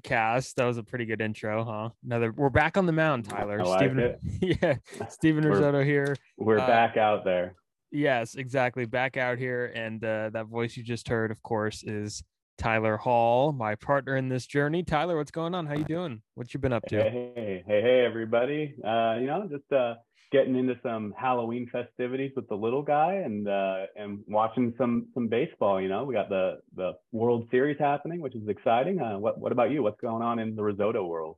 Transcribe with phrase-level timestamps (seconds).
[0.00, 0.54] podcast.
[0.54, 1.90] That was a pretty good intro, huh?
[2.04, 3.60] Another we're back on the mound, Tylor.
[3.60, 4.20] I like Steven, it.
[4.62, 6.16] yeah, Steven Rissotto here.
[6.36, 7.54] We're Uh, back out there.
[7.90, 8.84] Yes, exactly.
[8.84, 12.22] Back out here, and uh, that voice you just heard, of course, is
[12.58, 14.82] Tylor Hall, my partner in this journey.
[14.82, 15.66] Tylor, what's going on?
[15.66, 16.20] How you doing?
[16.34, 16.96] What you been up to?
[17.02, 18.74] Hey, hey, hey, hey, everybody.
[18.84, 19.94] Uh, you know, just uh,
[20.36, 25.28] getting into some Halloween festivities with the little guy and uh, and watching some some
[25.28, 25.80] baseball.
[25.80, 29.00] You know, we got the the World Series happening, which is exciting.
[29.00, 29.82] Uh, what what about you?
[29.82, 31.36] What's going on in the Rissotto world?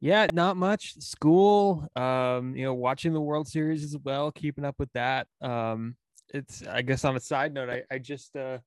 [0.00, 1.00] Yeah, not much.
[1.00, 5.26] School, um, you know, watching the World Series as well, keeping up with that.
[5.40, 5.96] Um,
[6.32, 8.58] it's I guess on a side note, I, I just uh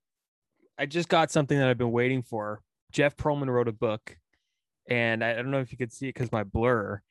[0.78, 2.62] I just got something that I've been waiting for.
[2.92, 4.18] Jeff Pearlman wrote a book,
[4.90, 7.02] and I, I don't know if you could see it because my blur,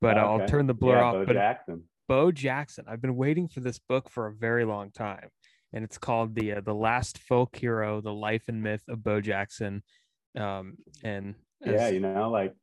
[0.00, 1.14] but I'll turn the blur yeah, off.
[1.14, 1.84] Bo but Jackson.
[2.08, 2.84] Bo Jackson.
[2.88, 5.28] I've been waiting for this book for a very long time,
[5.72, 9.20] and it's called the uh, the Last Folk Hero: The Life and Myth of Bo
[9.20, 9.82] Jackson.
[10.38, 12.54] Um, and Yeah, you know, like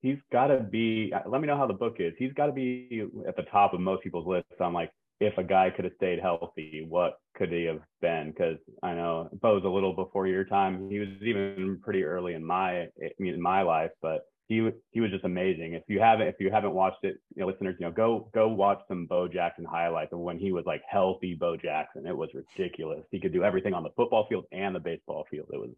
[0.00, 1.12] he's got to be.
[1.14, 2.14] uh, Let me know how the book is.
[2.18, 5.44] He's got to be at the top of most people's lists on like if a
[5.44, 8.30] guy could have stayed healthy, what could he have been?
[8.30, 10.90] Because I know Bo's a little before your time.
[10.90, 12.86] He was even pretty early in my
[13.18, 15.74] in my life, but he he was just amazing.
[15.74, 18.48] If you haven't if you haven't watched it, you know, listeners, you know, go go
[18.48, 22.06] watch some Bo Jackson highlights of when he was like healthy Bo Jackson.
[22.06, 23.04] It was ridiculous.
[23.10, 25.48] He could do everything on the football field and the baseball field.
[25.52, 25.70] It was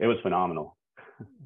[0.00, 0.76] it was phenomenal.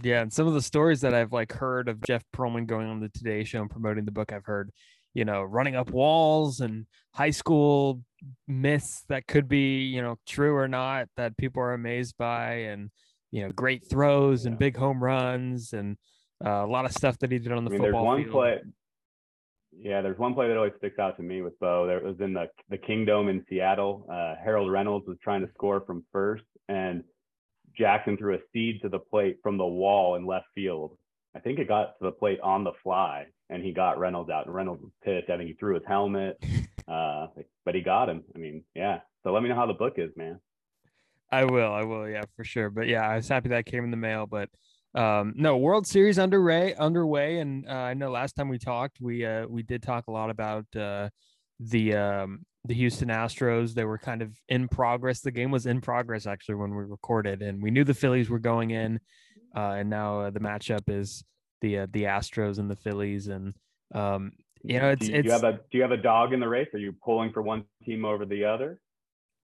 [0.02, 3.00] Yeah, and some of the stories that I've like heard of Jeff Pearlman going on
[3.00, 4.70] the Today Show and promoting the book, I've heard,
[5.14, 8.02] you know, running up walls and high school
[8.46, 12.90] myths that could be, you know, true or not that people are amazed by, and
[13.32, 15.96] you know, great throws and big home runs and
[16.44, 18.22] uh, a lot of stuff that he did on the I mean, there's football one
[18.22, 18.32] field.
[18.32, 18.58] play.
[19.74, 21.86] Yeah, there's one play that always sticks out to me with Bo.
[21.86, 24.06] There it was in the the Kingdom in Seattle.
[24.12, 27.02] Uh, Harold Reynolds was trying to score from first, and
[27.76, 30.98] Jackson threw a seed to the plate from the wall in left field.
[31.34, 34.44] I think it got to the plate on the fly, and he got Reynolds out.
[34.44, 35.30] And Reynolds was pissed.
[35.30, 36.42] I think he threw his helmet,
[36.88, 37.28] uh,
[37.64, 38.24] but he got him.
[38.34, 38.98] I mean, yeah.
[39.22, 40.38] So let me know how the book is, man.
[41.32, 42.68] I will, I will, yeah, for sure.
[42.68, 44.26] But yeah, I was happy that came in the mail.
[44.26, 44.50] But
[44.94, 49.24] um, no, World Series underway, underway, and uh, I know last time we talked, we
[49.24, 51.08] uh, we did talk a lot about uh,
[51.58, 53.72] the um, the Houston Astros.
[53.72, 55.20] They were kind of in progress.
[55.20, 58.38] The game was in progress actually when we recorded, and we knew the Phillies were
[58.38, 59.00] going in,
[59.56, 61.24] uh, and now uh, the matchup is
[61.62, 63.54] the uh, the Astros and the Phillies, and
[63.94, 64.32] um,
[64.62, 66.34] you know it's do, you, do you it's have a do you have a dog
[66.34, 66.68] in the race?
[66.74, 68.81] Are you pulling for one team over the other?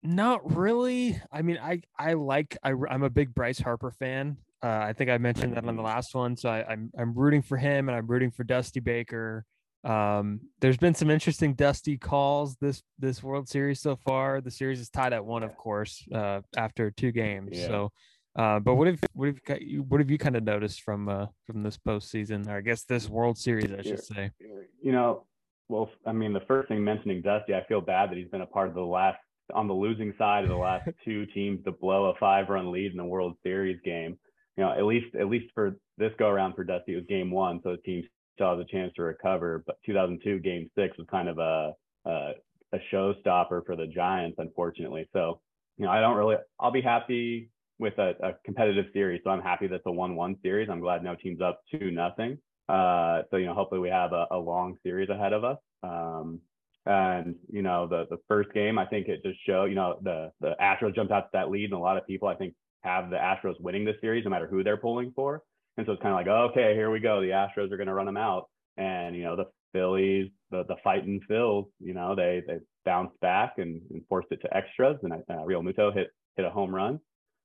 [0.03, 1.21] Not really.
[1.33, 4.37] I mean, I I like I am a big Bryce Harper fan.
[4.63, 7.43] Uh, I think I mentioned that on the last one, so I, I'm I'm rooting
[7.43, 9.45] for him and I'm rooting for Dusty Baker.
[9.85, 14.41] Um, there's been some interesting Dusty calls this this World Series so far.
[14.41, 17.51] The series is tied at one, of course, uh, after two games.
[17.53, 17.67] Yeah.
[17.69, 17.93] So,
[18.37, 21.09] uh, but what have what have you- you what have you kind of noticed from
[21.09, 24.31] uh from this postseason, or I guess this World Series, I should say?
[24.83, 25.25] you know,
[25.69, 28.47] well, I mean, the first thing mentioning Dusty, I feel bad that he's been a
[28.47, 29.19] part of the last
[29.55, 32.97] on the losing side of the last two teams to blow a five-run lead in
[32.97, 34.19] the World Series game.
[34.57, 37.31] You know, at least at least for this go around for Dusty, it was game
[37.31, 38.03] one, so the team
[38.35, 39.63] still has a chance to recover.
[39.67, 42.33] But 2002 game six was kind of a a,
[42.73, 45.09] a showstopper for the Giants, unfortunately.
[45.13, 45.41] So,
[45.77, 46.37] you know, I don't really.
[46.59, 49.21] I'll be happy with a, a competitive series.
[49.23, 50.69] So I'm happy that's a one-one series.
[50.69, 52.39] I'm glad no team's up two nothing.
[52.69, 55.59] Uh, so you know, hopefully we have a, a long series ahead of us.
[55.83, 56.41] Um,
[56.89, 59.67] and you know, the the first game, I think it just showed.
[59.67, 62.29] You know, the the Astros jumped out to that lead, and a lot of people,
[62.29, 65.43] I think, have the Astros winning this series, no matter who they're pulling for.
[65.77, 67.21] And so it's kind of like, okay, here we go.
[67.21, 68.49] The Astros are going to run them out,
[68.79, 73.55] and you know, the Phillies, the the fighting Phils, you know, they they bounced back
[73.59, 76.99] and, and forced it to extras, and uh, Realmuto hit hit a home run.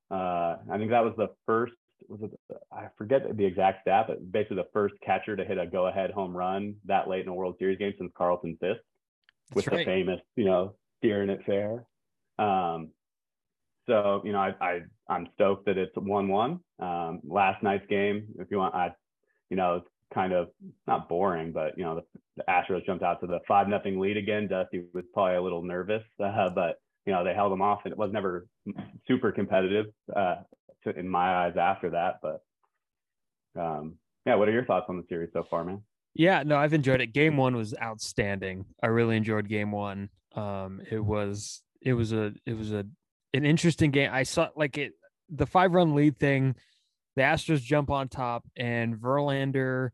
[0.10, 1.74] Uh, I think that was the first
[2.08, 2.32] was it
[2.72, 6.36] I forget the exact stat, but basically the first catcher to hit a go-ahead home
[6.36, 8.80] run that late in a World Series game since Carlton Fisk
[9.56, 11.86] with That's the famous, you know, steering it fair.
[12.40, 12.90] Um,
[13.88, 14.80] so you know, I, I
[15.10, 16.60] I'm stoked that it's one-one.
[16.80, 18.92] Um, last night's game, if you want, I,
[19.50, 20.50] you know, it's kind of
[20.88, 24.18] not boring, but you know, the, the Astros jumped out to the five nothing lead
[24.18, 24.48] again.
[24.48, 27.92] Dusty was probably a little nervous, uh, but you know, they held them off, and
[27.92, 28.48] it was never
[29.08, 30.36] super competitive uh,
[30.86, 32.20] to, in my eyes after that.
[32.22, 32.42] But
[33.60, 33.96] um,
[34.26, 35.82] yeah, what are your thoughts on the series so far, man?
[36.16, 37.14] Yeah, no, I've enjoyed it.
[37.14, 38.66] Game one was outstanding.
[38.82, 40.10] I really enjoyed game one.
[40.36, 42.86] Um, it was it was a it was a
[43.34, 44.10] an interesting game.
[44.14, 44.94] I saw like it
[45.30, 46.56] the five run lead thing.
[47.16, 49.90] The Astros jump on top, and Verlander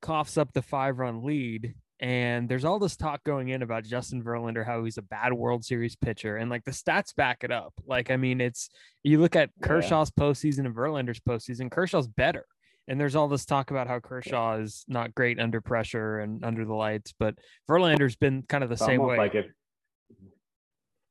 [0.00, 4.24] coughs up the five run lead, And there's all this talk going in about Justin
[4.24, 7.74] Verlander, how he's a bad World Series pitcher, and like the stats back it up.
[7.84, 8.70] Like, I mean, it's
[9.02, 10.24] you look at Kershaw's yeah.
[10.24, 11.70] postseason and Verlander's postseason.
[11.70, 12.46] Kershaw's better,
[12.88, 16.64] and there's all this talk about how Kershaw is not great under pressure and under
[16.64, 17.34] the lights, but
[17.68, 19.16] Verlander's been kind of the it's same way.
[19.16, 19.46] Like if,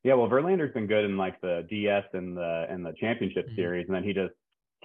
[0.04, 3.56] yeah, well, Verlander's been good in like the DS and the and the championship mm-hmm.
[3.56, 4.34] series, and then he just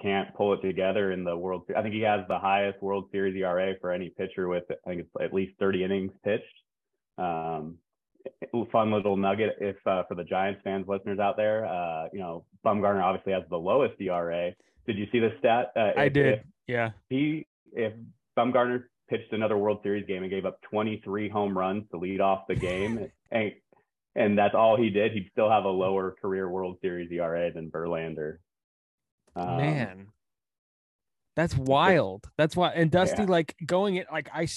[0.01, 1.63] can't pull it together in the World.
[1.75, 5.01] I think he has the highest World Series ERA for any pitcher with I think
[5.01, 6.43] it's at least 30 innings pitched.
[7.17, 7.77] Um,
[8.71, 12.45] fun little nugget if uh, for the Giants fans listeners out there, uh, you know,
[12.65, 14.51] Bumgarner obviously has the lowest ERA.
[14.87, 15.71] Did you see the stat?
[15.75, 16.43] Uh, I did.
[16.67, 16.91] yeah.
[17.09, 17.93] He if
[18.37, 22.47] Bumgarner pitched another World Series game and gave up 23 home runs to lead off
[22.47, 23.51] the game, and
[24.15, 27.69] and that's all he did, he'd still have a lower career World Series ERA than
[27.69, 28.37] Verlander.
[29.35, 30.07] Um, Man,
[31.35, 32.29] that's wild.
[32.37, 32.69] That's why.
[32.69, 33.29] And Dusty, yeah.
[33.29, 34.47] like going it, like I,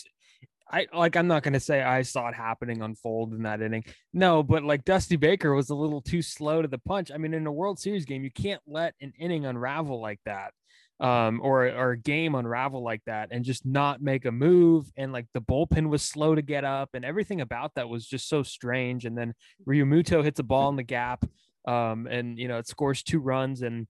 [0.70, 1.16] I like.
[1.16, 3.84] I'm not gonna say I saw it happening unfold in that inning.
[4.12, 7.10] No, but like Dusty Baker was a little too slow to the punch.
[7.12, 10.52] I mean, in a World Series game, you can't let an inning unravel like that
[11.00, 14.90] um, or or a game unravel like that and just not make a move.
[14.96, 18.28] And like the bullpen was slow to get up, and everything about that was just
[18.28, 19.04] so strange.
[19.04, 19.34] And then
[19.66, 21.24] Realmuto hits a ball in the gap,
[21.66, 23.86] um, and you know it scores two runs, and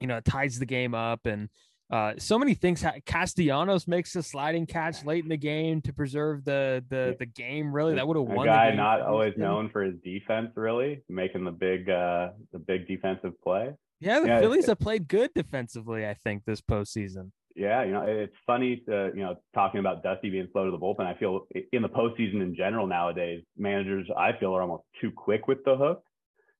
[0.00, 1.48] you know, it ties the game up and
[1.90, 2.84] uh, so many things.
[3.04, 7.74] Castellanos makes a sliding catch late in the game to preserve the the the game.
[7.74, 8.46] Really, that would have won.
[8.46, 12.86] A guy not always known for his defense, really making the big uh the big
[12.86, 13.74] defensive play.
[13.98, 16.06] Yeah, the yeah, Phillies have played good defensively.
[16.06, 17.32] I think this postseason.
[17.56, 20.78] Yeah, you know, it's funny to you know talking about Dusty being slow to the
[20.78, 21.06] bullpen.
[21.06, 25.48] I feel in the postseason in general nowadays, managers I feel are almost too quick
[25.48, 26.04] with the hook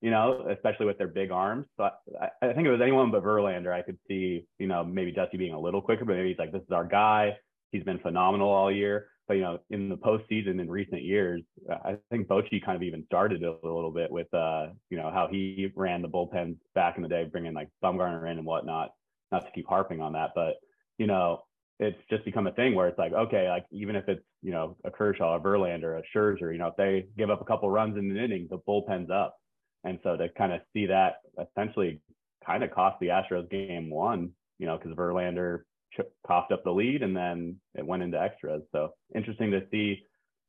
[0.00, 1.66] you know, especially with their big arms.
[1.76, 1.84] So
[2.20, 3.72] I, I think it was anyone but Verlander.
[3.72, 6.52] I could see, you know, maybe Dusty being a little quicker, but maybe he's like,
[6.52, 7.36] this is our guy.
[7.70, 9.08] He's been phenomenal all year.
[9.28, 13.04] But you know, in the postseason in recent years, I think Bochy kind of even
[13.06, 17.02] started a little bit with, uh, you know, how he ran the bullpens back in
[17.02, 18.90] the day, bringing like Bumgarner in and whatnot.
[19.30, 20.54] Not to keep harping on that, but
[20.98, 21.42] you know,
[21.78, 24.76] it's just become a thing where it's like, okay, like even if it's you know
[24.84, 27.96] a Kershaw, a Verlander, a Scherzer, you know, if they give up a couple runs
[27.96, 29.36] in an inning, the bullpen's up
[29.84, 32.00] and so to kind of see that essentially
[32.44, 35.62] kind of cost the Astros game one, you know, because Verlander
[35.94, 38.62] ch- coughed up the lead and then it went into extras.
[38.72, 40.02] So interesting to see,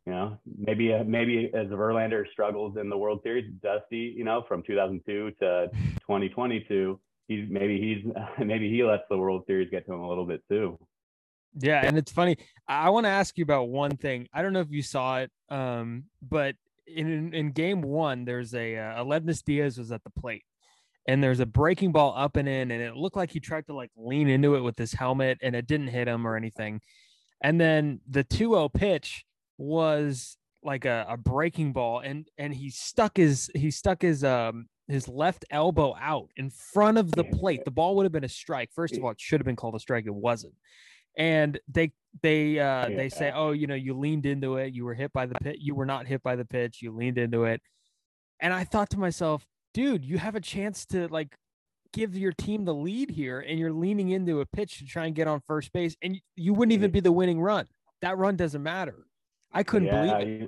[0.06, 4.64] you know, maybe maybe as Verlander struggles in the World Series, Dusty, you know, from
[4.64, 8.12] 2002 to 2022, he's maybe he's
[8.46, 10.78] maybe he lets the World Series get to him a little bit too.
[11.60, 12.38] Yeah, and it's funny.
[12.68, 14.28] I want to ask you about one thing.
[14.34, 16.56] I don't know if you saw it, um, but
[16.88, 20.44] in in game one, there's a uh, Aledmys Diaz was at the plate,
[21.08, 23.74] and there's a breaking ball up and in, and it looked like he tried to
[23.74, 26.82] like lean into it with his helmet, and it didn't hit him or anything.
[27.44, 29.26] And then the 2-0 pitch
[29.58, 34.68] was like a, a breaking ball, and and he stuck his he stuck his um
[34.88, 37.64] his left elbow out in front of the plate.
[37.66, 38.70] The ball would have been a strike.
[38.74, 40.06] First of all, it should have been called a strike.
[40.06, 40.54] It wasn't
[41.18, 41.92] and they
[42.22, 42.96] they uh yeah.
[42.96, 44.74] they say oh you know you leaned into it.
[44.74, 45.58] You were hit by the pit.
[45.60, 46.82] You were not hit by the pitch.
[46.82, 47.62] You leaned into it.
[48.40, 51.36] And i thought to myself dude you have a chance to like
[51.94, 55.16] give your team the lead here and you're leaning into a pitch to try and
[55.16, 57.68] get on first base and you wouldn't even be the winning run.
[58.02, 59.06] That run doesn't matter.
[59.54, 60.42] I couldn't yeah, believe it.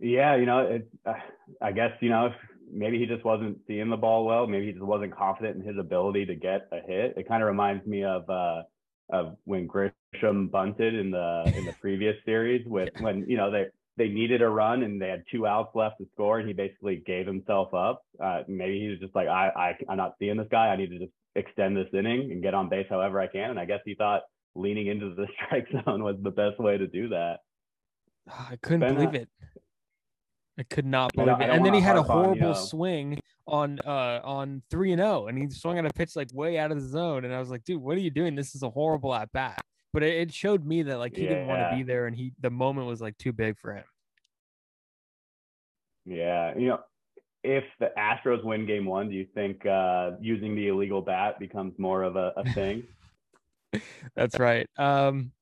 [0.00, 1.14] you, yeah you know it, uh,
[1.62, 2.30] i guess you know
[2.70, 5.78] maybe he just wasn't seeing the ball well maybe he just wasn't confident in his
[5.78, 7.14] ability to get a hit.
[7.16, 8.62] It kind of reminds me of uh
[9.10, 13.66] of when Grisham bunted in the in the previous series with when you know they
[13.96, 17.02] they needed a run and they had two outs left to score and he basically
[17.06, 18.02] gave himself up.
[18.22, 20.68] Uh, maybe he was just like I, I I'm not seeing this guy.
[20.68, 23.50] I need to just extend this inning and get on base however I can.
[23.50, 24.22] And I guess he thought
[24.54, 27.38] leaning into the strike zone was the best way to do that.
[28.28, 29.28] I couldn't ben, believe it.
[30.58, 31.50] I could not believe it.
[31.50, 35.26] And then he had a horrible on, swing on uh on three and zero, oh,
[35.26, 37.24] and he swung at a pitch like way out of the zone.
[37.24, 38.34] And I was like, dude, what are you doing?
[38.34, 39.60] This is a horrible at bat.
[39.92, 41.30] But it, it, showed me that like he yeah.
[41.30, 43.84] didn't want to be there, and he the moment was like too big for him.
[46.04, 46.80] Yeah, you know,
[47.44, 51.78] if the Astros win Game One, do you think uh, using the illegal bat becomes
[51.78, 52.84] more of a, a thing?
[54.16, 54.68] That's right.
[54.76, 55.32] Um,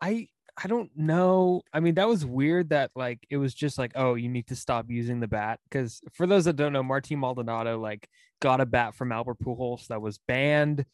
[0.00, 0.28] I
[0.62, 1.62] I don't know.
[1.72, 4.56] I mean, that was weird that like it was just like, oh, you need to
[4.56, 5.60] stop using the bat.
[5.68, 8.08] Because for those that don't know, Martin Maldonado like
[8.40, 10.86] got a bat from Albert Pujols that was banned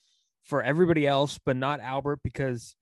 [0.45, 2.75] for everybody else, but not Albert because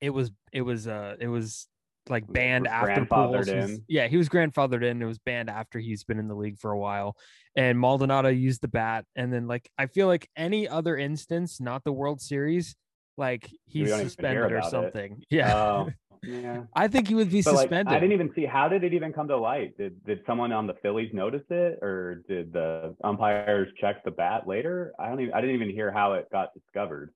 [0.00, 1.66] it was it was uh it was
[2.08, 3.68] like banned after Pujols.
[3.68, 5.02] Was, yeah, he was grandfathered in.
[5.02, 7.16] It was banned after he's been in the league for a while.
[7.56, 11.82] And Maldonado used the bat, and then like I feel like any other instance, not
[11.82, 12.76] the World Series,
[13.16, 15.12] like he's suspended or something.
[15.12, 15.26] It.
[15.30, 15.54] Yeah.
[15.54, 15.90] Oh.
[16.26, 16.64] Yeah.
[16.74, 17.94] I think he would be But like, suspended.
[17.94, 19.76] I didn't even see how did it even come to light?
[19.76, 24.46] Did did someone on the Phillies notice it, or did the umpires check the bat
[24.46, 24.92] later?
[24.98, 27.12] I don't even I didn't even hear how it got discovered.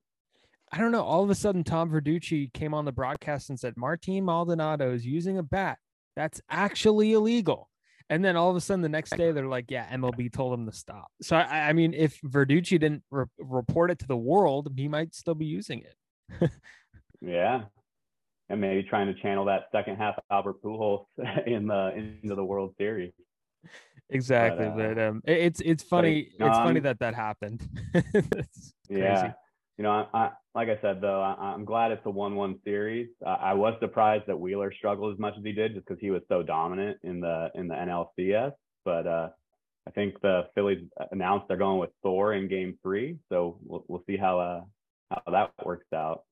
[0.71, 1.03] I don't know.
[1.03, 5.07] All of a sudden, Tom Verducci came on the broadcast and said Martin Maldonado is
[5.07, 5.79] using a bat
[6.15, 7.71] that's actually illegal.
[8.11, 10.67] And then all of a sudden, the next day, they're like, "Yeah, MLB told him
[10.67, 14.73] to stop." So I, I mean, if Verducci didn't re- report it to the world,
[14.77, 16.51] he might still be using it.
[17.21, 17.63] Yeah.
[18.51, 21.05] And maybe trying to channel that second half Albert Pujols
[21.47, 23.13] in the into the World Series.
[24.11, 26.19] Exactly, uh, but, um, it- it's it's but funny.
[26.21, 27.63] it- it's funny um, that that happened.
[28.89, 29.33] Yeah.
[29.77, 33.11] You know, I, I, like I said though, I, I'm glad it's a one-one series.
[33.25, 36.11] Uh, I was surprised that Wheeler struggled as much as he did, just because he
[36.11, 38.53] was so dominant in the in the NLCS.
[38.85, 39.29] But uh,
[39.87, 44.03] I think the Phillies announced they're going with Thor in Game Three, so we'll we'll
[44.09, 44.61] see how uh
[45.11, 46.25] how that works out.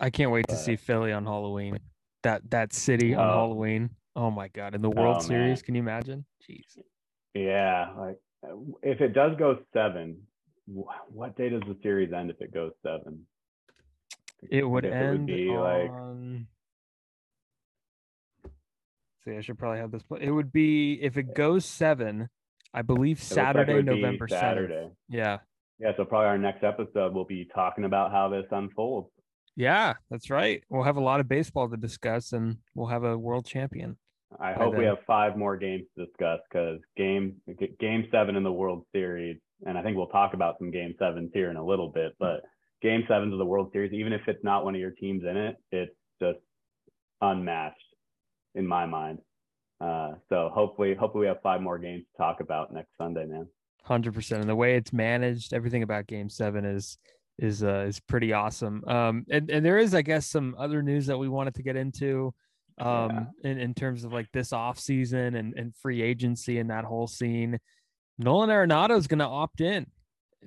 [0.00, 1.78] I can't wait to see Philly on Halloween.
[2.22, 3.32] That that city on Oh.
[3.32, 3.90] Halloween.
[4.14, 4.74] Oh my god!
[4.74, 6.24] In the oh, World Oh, Series, can you imagine?
[6.48, 6.78] Jeez.
[7.34, 8.18] Yeah, like
[8.82, 10.18] if it does go seven,
[10.66, 13.26] what day does the series end if it goes seven?
[14.50, 16.46] It would end be like on.
[19.24, 20.02] See, I should probably have this.
[20.20, 22.28] It would be if it goes seven.
[22.72, 24.28] I believe it looks like it Saturday, November.
[24.28, 24.88] Saturday.
[25.08, 25.38] Yeah,
[25.78, 29.08] Yeah, so probably our next episode we'll be talking about how this unfolds.
[29.56, 30.62] Yeah, that's right.
[30.68, 33.96] We'll have a lot of baseball to discuss, and we'll have a world champion.
[34.38, 37.36] I hope we have five more games to discuss because game
[37.80, 41.30] game seven in the World Series, and I think we'll talk about some game sevens
[41.32, 42.12] here in a little bit.
[42.18, 42.42] But
[42.82, 45.36] game sevens of the World Series, even if it's not one of your teams in
[45.36, 46.38] it, it's just
[47.22, 47.76] unmatched
[48.54, 49.18] in my mind.
[49.80, 53.46] Uh, so hopefully, hopefully we have five more games to talk about next Sunday, man.
[53.84, 54.40] Hundred percent.
[54.40, 56.98] And the way it's managed, everything about Game Seven is
[57.38, 58.82] is uh, is pretty awesome.
[58.86, 61.76] Um, and and there is, I guess, some other news that we wanted to get
[61.76, 62.34] into,
[62.78, 66.84] um, in in terms of like this off season and and free agency and that
[66.84, 67.58] whole scene.
[68.18, 69.86] Nolan Arenado is going to opt in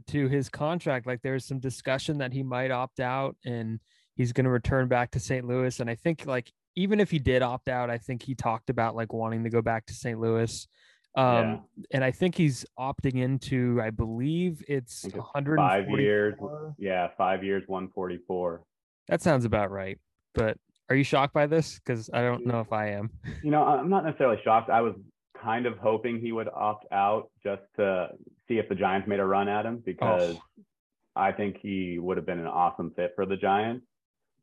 [0.08, 1.06] to his contract.
[1.06, 3.80] Like there's some discussion that he might opt out and
[4.16, 5.46] he's going to return back to St.
[5.46, 5.80] Louis.
[5.80, 8.96] And I think like even if he did opt out, I think he talked about
[8.96, 10.20] like wanting to go back to St.
[10.20, 10.68] Louis.
[11.16, 11.60] Um, Yeah.
[11.92, 15.58] and I think he's opting into, I believe it's, I think it's 144.
[15.58, 16.36] Five years,
[16.78, 18.62] yeah, five years, one forty-four.
[19.08, 19.98] That sounds about right.
[20.34, 20.58] But
[20.90, 21.80] are you shocked by this?
[21.80, 23.10] Because I don't know if I am.
[23.44, 24.70] You know, I'm not necessarily shocked.
[24.70, 24.94] I was
[25.42, 28.10] kind of hoping he would opt out just to
[28.48, 30.38] see if the Giants made a run at him because
[31.16, 33.86] I think he would have been an awesome fit for the Giants.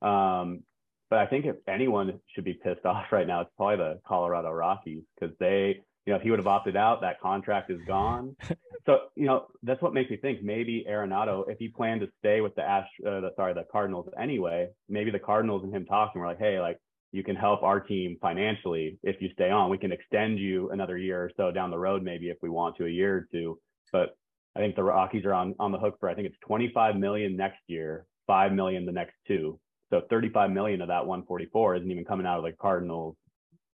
[0.03, 0.63] Um,
[1.11, 4.51] but I think if anyone should be pissed off right now, it's probably the Colorado
[4.51, 8.37] Rockies because they, you know, if he would have opted out, that contract is gone.
[8.87, 12.41] so, you know, that's what makes me think maybe Arenado, if he planned to stay
[12.41, 16.21] with the Ash, uh, the, sorry, the Cardinals anyway, maybe the Cardinals and him talking
[16.21, 16.79] were like, hey, like
[17.11, 19.69] you can help our team financially if you stay on.
[19.69, 22.77] We can extend you another year or so down the road, maybe if we want
[22.77, 23.59] to, a year or two.
[23.93, 24.17] But
[24.55, 27.37] I think the Rockies are on on the hook for I think it's 25 million
[27.37, 29.59] next year, five million the next two.
[29.91, 33.17] So 35 million of that 144 isn't even coming out of the Cardinals,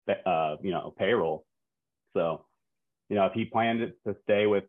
[0.08, 1.44] uh, you know, payroll.
[2.16, 2.44] So,
[3.08, 4.64] you know, if he planned it to stay with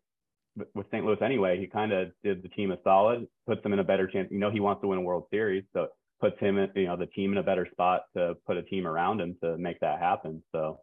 [0.74, 1.04] with St.
[1.04, 4.06] Louis anyway, he kind of did the team a solid, puts them in a better
[4.06, 4.28] chance.
[4.30, 5.88] You know, he wants to win a World Series, so
[6.20, 8.86] puts him, in, you know, the team in a better spot to put a team
[8.86, 10.42] around him to make that happen.
[10.52, 10.80] So,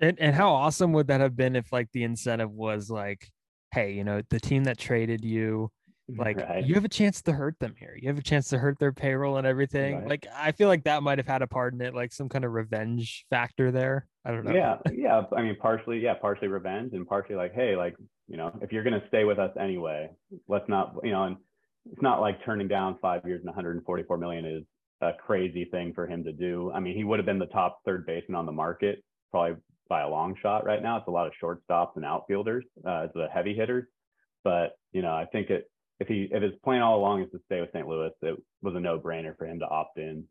[0.00, 3.30] And, and how awesome would that have been if like the incentive was like,
[3.72, 5.70] hey, you know, the team that traded you,
[6.08, 6.64] like right.
[6.64, 7.96] you have a chance to hurt them here.
[8.00, 10.00] You have a chance to hurt their payroll and everything.
[10.00, 10.08] Right.
[10.08, 12.44] Like I feel like that might have had a part in it, like some kind
[12.44, 14.06] of revenge factor there.
[14.24, 14.54] I don't know.
[14.54, 15.22] Yeah, yeah.
[15.36, 17.94] I mean, partially, yeah, partially revenge and partially like, hey, like,
[18.26, 20.10] you know, if you're gonna stay with us anyway,
[20.48, 21.36] let's not, you know, and
[21.90, 24.64] it's not like turning down five years and 144 million is
[25.02, 26.72] a crazy thing for him to do.
[26.72, 29.56] I mean, he would have been the top third baseman on the market probably
[29.88, 30.96] by a long shot right now.
[30.96, 33.84] It's a lot of shortstops and outfielders, uh, the heavy hitters.
[34.42, 35.70] But you know, I think it
[36.00, 37.86] if he if his plan all along is to stay with St.
[37.86, 40.24] Louis, it was a no brainer for him to opt in.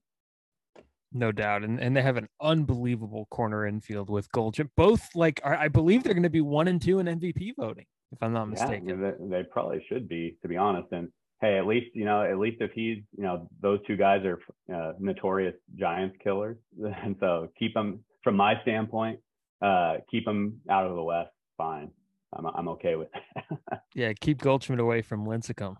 [1.13, 1.63] No doubt.
[1.63, 4.71] And and they have an unbelievable corner infield with Goldschmidt.
[4.75, 7.85] Both like are, I believe they're going to be one and two in MVP voting,
[8.11, 8.87] if I'm not mistaken.
[8.89, 10.91] Yeah, they, they probably should be, to be honest.
[10.91, 14.25] And hey, at least you know, at least if he's, you know, those two guys
[14.25, 14.39] are
[14.73, 16.57] uh, notorious Giants killers,
[17.03, 19.19] and so keep them from my standpoint,
[19.61, 21.29] uh, keep them out of the West.
[21.57, 21.91] Fine,
[22.35, 23.09] I'm I'm okay with.
[23.13, 23.81] That.
[23.95, 25.75] Yeah, keep Goldschmidt away from Lincecum.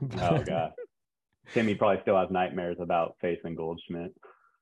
[0.20, 0.72] oh god,
[1.52, 4.12] Timmy probably still has nightmares about facing Goldschmidt.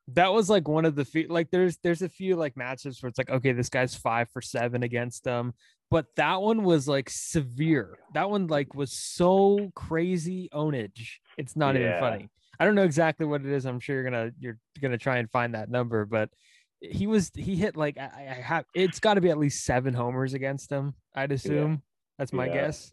[0.09, 3.09] that was like one of the few like there's there's a few like matches where
[3.09, 5.55] it's like okay this guy's five for seven against them
[5.91, 11.75] but that one was like severe that one like was so crazy ownage it's not
[11.77, 13.67] even funny I don't know exactly what it is.
[13.67, 16.31] I'm sure you're gonna you're gonna try and find that number, but
[16.81, 19.95] he was he hit like I, I have it's got to be at least seven
[19.95, 20.95] homers against him.
[21.15, 21.77] I'd assume yeah.
[22.19, 22.55] that's my yeah.
[22.55, 22.93] guess.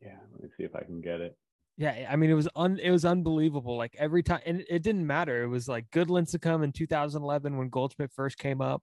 [0.00, 1.36] Yeah, let me see if I can get it.
[1.76, 3.76] Yeah, I mean it was un it was unbelievable.
[3.76, 5.42] Like every time, and it, it didn't matter.
[5.42, 8.82] It was like good Lincecum in 2011 when Goldschmidt first came up,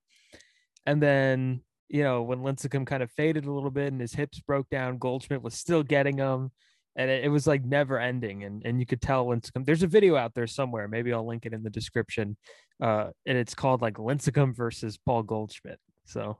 [0.85, 4.39] and then you know when Lincecum kind of faded a little bit and his hips
[4.39, 6.51] broke down, Goldschmidt was still getting him,
[6.95, 8.43] and it, it was like never ending.
[8.43, 9.65] And and you could tell Lincecum.
[9.65, 10.87] There's a video out there somewhere.
[10.87, 12.37] Maybe I'll link it in the description.
[12.81, 15.79] Uh, and it's called like Lincecum versus Paul Goldschmidt.
[16.05, 16.37] So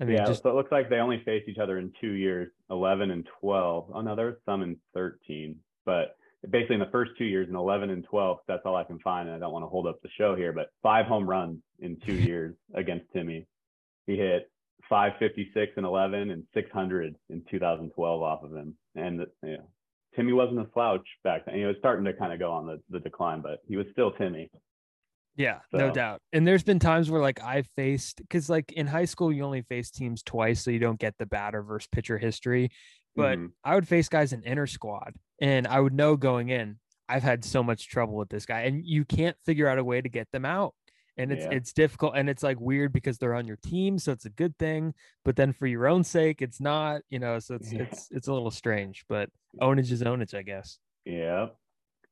[0.00, 0.42] I mean, yeah, just...
[0.42, 3.90] so it looks like they only faced each other in two years, 11 and 12.
[3.94, 5.56] Oh, no, there was some in 13.
[5.84, 6.16] But
[6.48, 9.28] basically, in the first two years, in 11 and 12, that's all I can find.
[9.28, 11.98] And I don't want to hold up the show here, but five home runs in
[12.06, 13.46] two years against Timmy.
[14.06, 14.50] He hit
[14.90, 18.74] 556 and 11 and 600 in 2012 off of him.
[18.96, 19.68] And, you know,
[20.14, 21.54] Timmy wasn't a slouch back then.
[21.54, 24.10] He was starting to kind of go on the, the decline, but he was still
[24.10, 24.50] Timmy.
[25.36, 25.78] Yeah, so.
[25.78, 26.20] no doubt.
[26.32, 29.62] And there's been times where like I've faced because like in high school you only
[29.62, 32.70] face teams twice, so you don't get the batter versus pitcher history.
[33.16, 33.46] But mm-hmm.
[33.64, 36.78] I would face guys in inner squad, and I would know going in,
[37.08, 40.00] I've had so much trouble with this guy, and you can't figure out a way
[40.00, 40.74] to get them out.
[41.20, 41.52] And it's yeah.
[41.52, 44.56] it's difficult and it's like weird because they're on your team, so it's a good
[44.58, 44.94] thing.
[45.24, 47.82] But then for your own sake, it's not, you know, so it's yeah.
[47.82, 49.28] it's it's a little strange, but
[49.60, 50.78] ownage is ownage, I guess.
[51.04, 51.48] Yeah.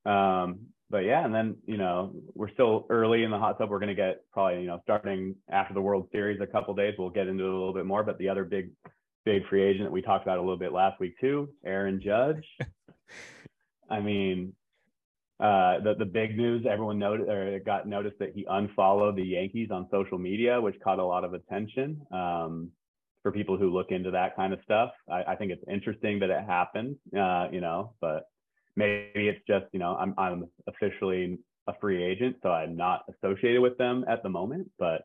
[0.05, 0.61] Um,
[0.91, 3.71] but yeah, and then you know we're still early in the hot tub.
[3.71, 6.95] We're going to get probably you know starting after the World Series a couple days.
[6.99, 8.03] We'll get into it a little bit more.
[8.03, 8.71] But the other big
[9.25, 12.47] big free agent that we talked about a little bit last week too, Aaron Judge.
[13.91, 14.55] I mean,
[15.41, 19.71] uh, the the big news everyone noted or got noticed that he unfollowed the Yankees
[19.71, 22.01] on social media, which caught a lot of attention.
[22.13, 22.71] Um,
[23.23, 26.31] for people who look into that kind of stuff, I, I think it's interesting that
[26.31, 26.97] it happened.
[27.17, 28.29] Uh, you know, but
[28.75, 33.61] maybe it's just you know I'm I'm officially a free agent, so I'm not associated
[33.61, 34.69] with them at the moment.
[34.77, 35.03] But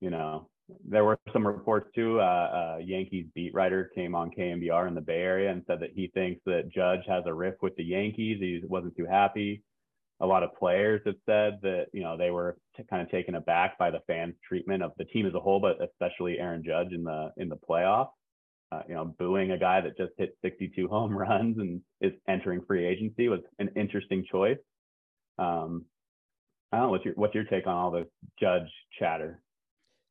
[0.00, 0.48] you know,
[0.86, 2.20] there were some reports too.
[2.20, 5.92] Uh, uh, Yankees beat writer came on KNBR in the Bay Area and said that
[5.94, 8.38] he thinks that Judge has a riff with the Yankees.
[8.40, 9.62] He wasn't too happy.
[10.20, 13.36] A lot of players have said that you know they were t- kind of taken
[13.36, 16.92] aback by the fans' treatment of the team as a whole, but especially Aaron Judge
[16.92, 18.10] in the in the playoffs
[18.72, 22.62] uh, you know, booing a guy that just hit 62 home runs and is entering
[22.66, 24.58] free agency was an interesting choice.
[25.38, 25.84] Um,
[26.72, 28.06] I don't know what's your what's your take on all this
[28.38, 29.42] judge chatter.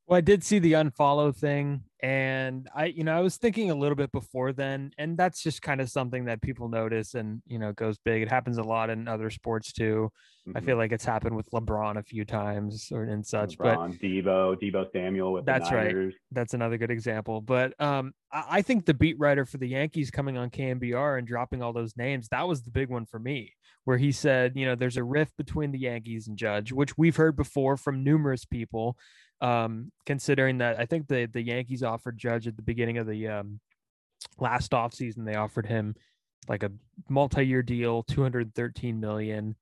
[0.09, 3.75] Well, I did see the unfollow thing, and I, you know, I was thinking a
[3.75, 7.59] little bit before then, and that's just kind of something that people notice and you
[7.59, 8.23] know goes big.
[8.23, 10.09] It happens a lot in other sports too.
[10.47, 10.57] Mm-hmm.
[10.57, 13.59] I feel like it's happened with LeBron a few times or and such.
[13.59, 15.93] LeBron, but Deebo, Deebo Samuel with that's right.
[16.31, 17.39] That's another good example.
[17.39, 21.27] But um, I, I think the beat writer for the Yankees coming on KNBR and
[21.27, 24.65] dropping all those names that was the big one for me, where he said, you
[24.65, 28.43] know, there's a rift between the Yankees and Judge, which we've heard before from numerous
[28.43, 28.97] people
[29.41, 33.27] um, considering that I think the the Yankees offered Judge at the beginning of the
[33.27, 33.59] um,
[34.37, 35.95] last offseason, they offered him
[36.47, 36.71] like a
[37.09, 39.55] multi-year deal, 213 million.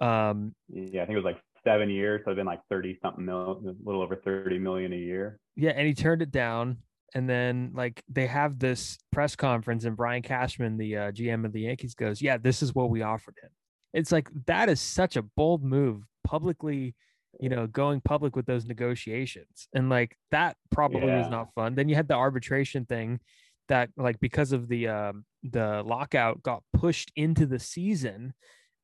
[0.00, 3.24] Um, yeah, I think it was like seven years, so it's been like 30 something
[3.24, 5.38] million, a little over 30 million a year.
[5.56, 6.78] Yeah, and he turned it down.
[7.14, 11.52] And then like they have this press conference, and Brian Cashman, the uh, GM of
[11.52, 13.48] the Yankees, goes, "Yeah, this is what we offered him."
[13.94, 16.94] It's like that is such a bold move, publicly
[17.40, 19.68] you know, going public with those negotiations.
[19.74, 21.18] And like that probably yeah.
[21.18, 21.74] was not fun.
[21.74, 23.20] Then you had the arbitration thing
[23.68, 28.32] that like because of the um the lockout got pushed into the season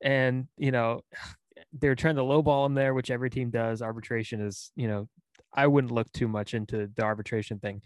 [0.02, 1.02] and you know
[1.72, 3.82] they're trying to lowball him there, which every team does.
[3.82, 5.08] Arbitration is, you know,
[5.54, 7.82] I wouldn't look too much into the arbitration thing,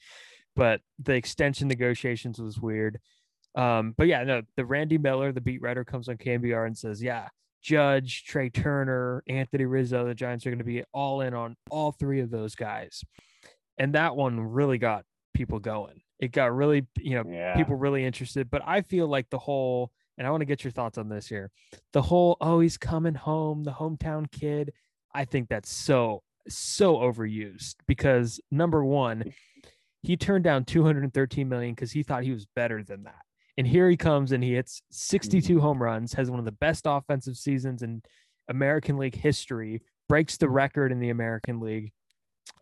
[0.54, 3.00] but the extension negotiations was weird.
[3.56, 7.02] Um, but yeah, no, the Randy Miller, the beat writer, comes on KNBR and says,
[7.02, 7.28] Yeah,
[7.62, 11.92] Judge, Trea Turner, Anthony Rizzo, the Giants are going to be all in on all
[11.92, 13.02] three of those guys.
[13.78, 16.00] And that one really got people going.
[16.18, 17.54] It got really, you know, yeah.
[17.54, 18.50] people really interested.
[18.50, 21.26] But I feel like the whole, and I want to get your thoughts on this
[21.26, 21.50] here
[21.92, 24.72] the whole, oh, he's coming home, the hometown kid.
[25.14, 29.32] I think that's so, so overused because number one,
[30.02, 33.25] he turned down 213 million because he thought he was better than that.
[33.58, 35.62] And here he comes and he hits 62 mm-hmm.
[35.62, 38.02] home runs, has one of the best offensive seasons in
[38.48, 41.92] American League history, breaks the record in the American League.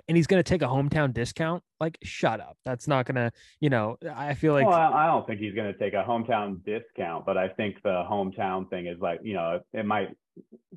[0.09, 1.63] And he's going to take a hometown discount.
[1.81, 2.57] Like, shut up.
[2.65, 4.67] That's not going to, you know, I feel like.
[4.67, 8.05] Well, I don't think he's going to take a hometown discount, but I think the
[8.11, 10.09] hometown thing is like, you know, it might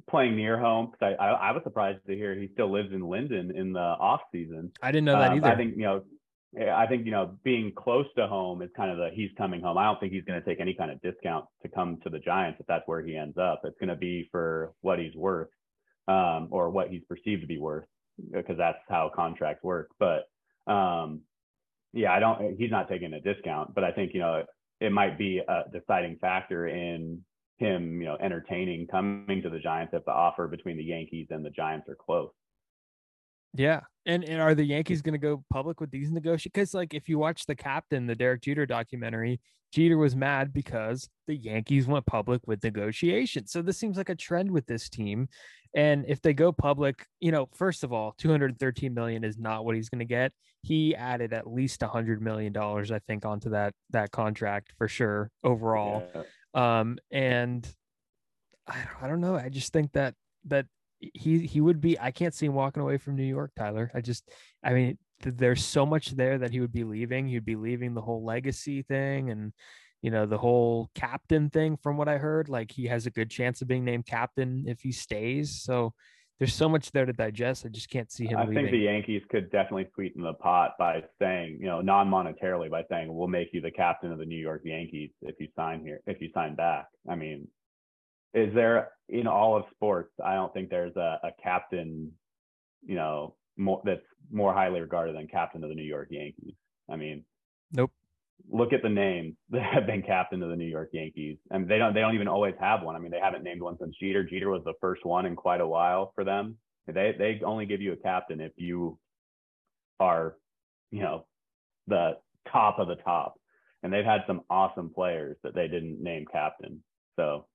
[0.10, 0.92] playing near home.
[1.02, 4.22] I, I, I was surprised to hear he still lives in Linden in the off
[4.32, 4.72] season.
[4.82, 5.48] I didn't know that um, either.
[5.48, 6.04] I think, you know,
[6.56, 9.78] I think you know being close to home is kind of the he's coming home.
[9.78, 12.20] I don't think he's going to take any kind of discount to come to the
[12.20, 13.62] Giants if that's where he ends up.
[13.64, 15.50] It's going to be for what he's worth,
[16.08, 17.86] um, or what he's perceived to be worth,
[18.32, 19.90] because that's how contracts work.
[20.00, 20.30] But
[20.72, 21.22] um,
[21.94, 22.58] yeah, I don't.
[22.58, 24.44] He's not taking a discount, but I think you know
[24.80, 27.24] it might be a deciding factor in
[27.58, 31.44] him, you know, entertaining coming to the Giants if the offer between the Yankees and
[31.44, 32.30] the Giants are close.
[33.54, 33.82] Yeah.
[34.06, 36.52] And, and are the Yankees going to go public with these negotiations?
[36.54, 39.42] Because, like, if you watch the captain, the Derek Jeter documentary,
[39.74, 43.52] Jeter was mad because the Yankees went public with negotiations.
[43.52, 45.28] So this seems like a trend with this team.
[45.76, 49.76] And if they go public, you know, first of all, 213 million is not what
[49.76, 50.32] he's going to get.
[50.62, 55.30] He added at least 100 million dollars, I think, onto that that contract for sure
[55.44, 56.08] overall.
[56.16, 56.80] Yeah.
[56.80, 57.68] Um, and
[58.68, 59.36] I, I don't know.
[59.36, 60.66] I just think that that
[61.00, 62.00] he he would be.
[62.00, 63.92] I can't see him walking away from New York, Tylor.
[63.94, 64.30] I just,
[64.64, 67.28] I mean, th- there's so much there that he would be leaving.
[67.28, 69.54] He'd be leaving the whole legacy thing and
[70.02, 71.78] you know the whole captain thing.
[71.78, 74.82] From what I heard, like he has a good chance of being named captain if
[74.82, 75.62] he stays.
[75.62, 75.94] So
[76.40, 77.66] there's so much there to digest.
[77.66, 78.38] I just can't see him.
[78.38, 78.56] I leaving.
[78.56, 83.14] think the Yankees could definitely sweeten the pot by saying, you know, non-monetarily by saying
[83.14, 86.22] we'll make you the captain of the New York Yankees if you sign here, if
[86.22, 86.88] you sign back.
[87.10, 87.48] I mean,
[88.38, 90.12] is there in all of sports?
[90.24, 92.12] I don't think there's a, a captain,
[92.86, 96.54] you know, more that's more highly regarded than captain of the New York Yankees.
[96.90, 97.26] I mean,
[97.72, 97.92] nope
[98.50, 101.38] look at the names that have been captain of the New York Yankees.
[101.52, 102.96] I mean, they don't they don't even always have one.
[102.96, 104.24] I mean, they haven't named one since Jeter.
[104.24, 106.58] Jeter was the first one in quite a while for them.
[106.88, 108.98] They they only give you a captain if you
[110.00, 110.36] are,
[110.92, 111.26] you know,
[111.88, 112.18] the
[112.52, 113.36] top of the top.
[113.84, 116.84] And they've had some awesome players that they didn't name captain.
[117.16, 117.46] So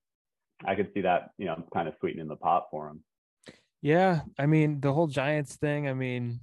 [0.65, 3.03] I could see that, you know, kind of sweetening the pot for him.
[3.81, 6.41] Yeah, I mean, the whole Giants thing, I mean,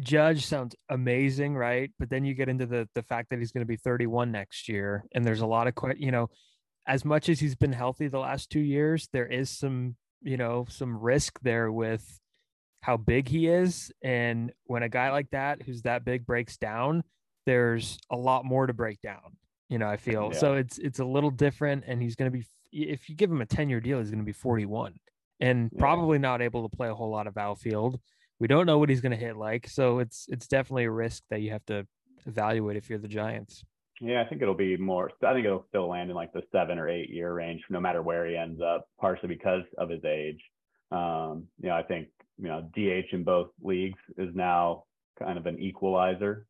[0.00, 1.90] Judge sounds amazing, right?
[1.98, 4.68] But then you get into the the fact that he's going to be 31 next
[4.68, 6.28] year, and there's a lot of you know,
[6.86, 10.66] as much as he's been healthy the last two years, there is some you know
[10.68, 12.20] some risk there with
[12.82, 17.02] how big he is, and when a guy like that who's that big breaks down,
[17.46, 19.36] there's a lot more to break down.
[19.74, 20.38] You know, I feel yeah.
[20.38, 23.40] so it's it's a little different, and he's going to be if you give him
[23.40, 24.94] a 10 year deal, he's going to be 41
[25.40, 25.78] and yeah.
[25.78, 28.00] probably not able to play a whole lot of outfield
[28.40, 29.68] we don't know what he's going to hit like.
[29.68, 31.86] So it's it's definitely a risk that you have to
[32.26, 33.64] evaluate if you're the Giants.
[34.00, 35.10] Yeah, I think it'll be more.
[35.26, 38.02] I think it'll still land in like the seven or eight year range, no matter
[38.02, 38.88] where he ends up.
[39.00, 40.40] Partially because of his age.
[40.90, 42.08] Um, you know, I think
[42.38, 44.84] you know DH in both leagues is now
[45.18, 46.46] kind of an equalizer,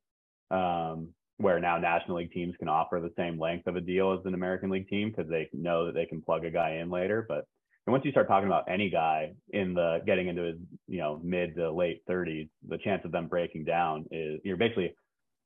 [0.51, 4.25] um, where now National League teams can offer the same length of a deal as
[4.25, 7.25] an American League team because they know that they can plug a guy in later.
[7.29, 7.47] But
[7.87, 10.57] and once you start talking about any guy in the getting into his,
[10.89, 14.95] you know, mid to late 30s, the chance of them breaking down is you're basically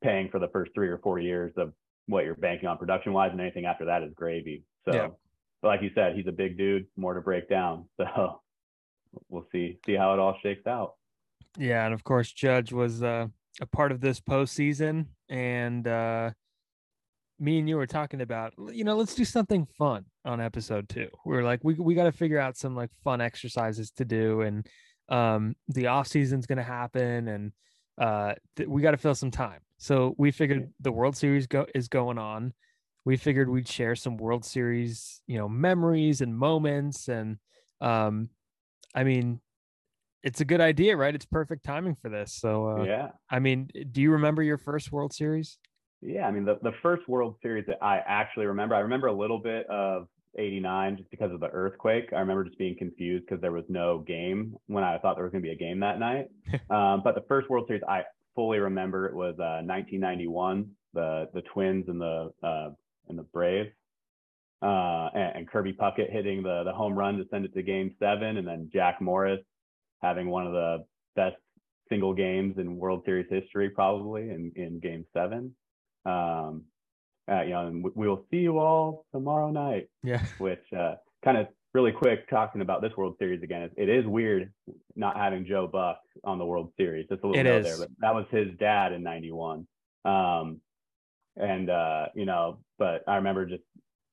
[0.02, 1.72] paying for the first three or four years of
[2.06, 4.62] what you're banking on production wise, and anything after that is gravy.
[4.88, 5.08] So, yeah.
[5.60, 7.86] but like you said, he's a big dude, more to break down.
[7.98, 8.40] So
[9.30, 10.94] we'll see see how it all shakes out.
[11.56, 13.28] Yeah, and of course, Judge was uh,
[13.60, 16.30] a part of this postseason, and uh,
[17.38, 21.08] me and you were talking about, you know, let's do something fun on episode two.
[21.24, 24.42] We are like, we we got to figure out some like fun exercises to do,
[24.42, 24.66] and
[25.08, 27.52] um, the off season's gonna happen, and
[27.98, 29.60] uh, th- we got to fill some time.
[29.78, 32.52] So we figured the World Series go is going on.
[33.04, 37.38] We figured we'd share some World Series, you know, memories and moments, and
[37.80, 38.28] um,
[38.94, 39.40] I mean,
[40.22, 41.14] it's a good idea, right?
[41.14, 42.34] It's perfect timing for this.
[42.34, 45.58] So uh, yeah, I mean, do you remember your first World Series?
[46.00, 49.12] Yeah, I mean the, the first World Series that I actually remember, I remember a
[49.12, 52.12] little bit of 89 just because of the earthquake.
[52.12, 55.32] I remember just being confused because there was no game when I thought there was
[55.32, 56.28] going to be a game that night.
[56.70, 58.02] um, but the first World Series I
[58.34, 62.70] fully remember it was uh, 1991, the the Twins and the uh,
[63.08, 63.70] and the Braves.
[64.60, 67.94] Uh, and, and, Kirby Puckett hitting the the home run to send it to Game
[68.00, 69.38] Seven, and then Jack Morris
[70.02, 70.84] having one of the
[71.16, 71.36] best
[71.88, 75.54] single games in World Series history, probably in in Game Seven.
[76.04, 76.64] Um,
[77.30, 79.88] uh, you know, and we'll see you all tomorrow night.
[80.02, 80.24] Yeah.
[80.38, 83.70] Which uh, kind of really quick talking about this World Series again.
[83.76, 84.52] It is weird
[84.96, 87.06] not having Joe Buck on the World Series.
[87.08, 89.66] Just a little there, but that was his dad in '91.
[90.04, 90.60] Um,
[91.36, 93.62] and uh, you know, but I remember just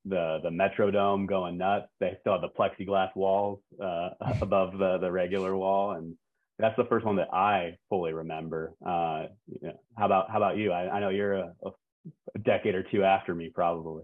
[0.05, 1.87] the the Metrodome going nuts.
[1.99, 4.09] They still have the plexiglass walls uh,
[4.41, 6.15] above the the regular wall, and
[6.59, 8.73] that's the first one that I fully remember.
[8.85, 10.71] Uh, you know, how about how about you?
[10.71, 14.03] I, I know you're a, a, decade or two after me, probably.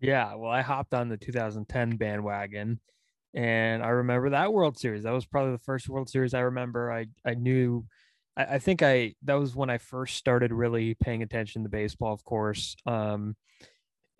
[0.00, 2.80] Yeah, well, I hopped on the 2010 bandwagon,
[3.34, 5.02] and I remember that World Series.
[5.02, 6.92] That was probably the first World Series I remember.
[6.92, 7.86] I I knew
[8.36, 12.12] I, I think I that was when I first started really paying attention to baseball,
[12.12, 12.76] of course.
[12.86, 13.36] Um,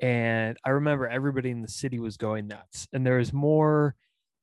[0.01, 3.95] and I remember everybody in the city was going nuts, and there was more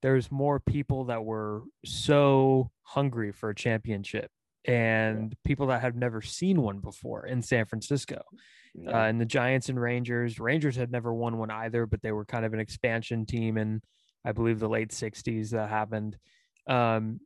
[0.02, 4.32] there's more people that were so hungry for a championship
[4.66, 8.22] and people that have never seen one before in San Francisco.
[8.88, 12.26] Uh, and the Giants and Rangers, Rangers had never won one either, but they were
[12.26, 13.82] kind of an expansion team in,
[14.24, 16.18] I believe, the late 60s that happened.
[16.68, 17.20] Um,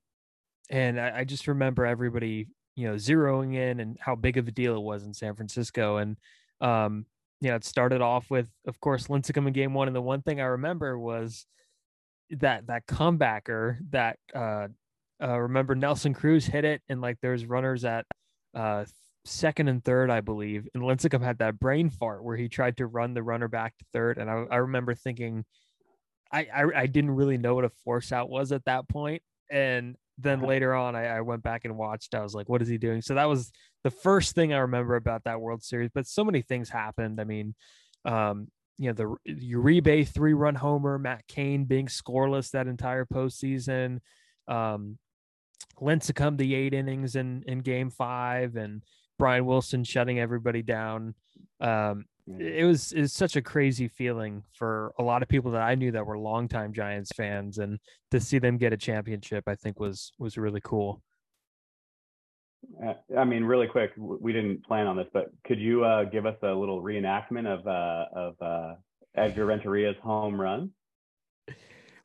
[0.70, 4.52] and I, I, just remember everybody, you know, zeroing in and how big of a
[4.52, 5.98] deal it was in San Francisco.
[5.98, 6.18] And,
[6.62, 7.06] um,
[7.42, 9.88] you know, it started off with, of course, Lincecum in game one.
[9.88, 11.46] And the one thing I remember was
[12.32, 14.68] that that comebacker that uh,
[15.22, 18.06] uh remember Nelson Cruz hit it and like there's runners at
[18.56, 18.86] uh
[19.26, 20.68] second and third, I believe.
[20.74, 23.86] And Lincecum had that brain fart where he tried to run the runner back to
[23.92, 24.18] third.
[24.18, 25.44] And I, I remember thinking
[26.32, 29.22] I, I, I didn't really know what a force out was at that point.
[29.52, 30.48] And then uh-huh.
[30.48, 32.16] later on I, I went back and watched.
[32.16, 33.02] I was like, what is he doing?
[33.02, 33.52] So that was
[33.86, 35.92] the first thing I remember about that World Series.
[35.94, 37.22] But so many things happened.
[37.22, 37.54] I mean,
[38.04, 38.48] um,
[38.80, 38.94] you know,
[39.26, 44.00] the Uribe three run homer, Matt Cain being scoreless that entire postseason,
[44.48, 44.98] um,
[45.80, 48.82] Lincecum the eight innings in, in game five, and
[49.20, 51.14] Brian Wilson shutting everybody down.
[51.62, 55.76] Um, it was is such a crazy feeling for a lot of people that I
[55.76, 57.78] knew that were longtime Giants fans, and
[58.10, 61.04] to see them get a championship, I think was was really cool.
[62.86, 66.26] Uh, I mean, really quick, we didn't plan on this, but could you uh, give
[66.26, 68.76] us a little reenactment of uh, of uh,
[69.16, 70.72] Edgar Renteria's home run?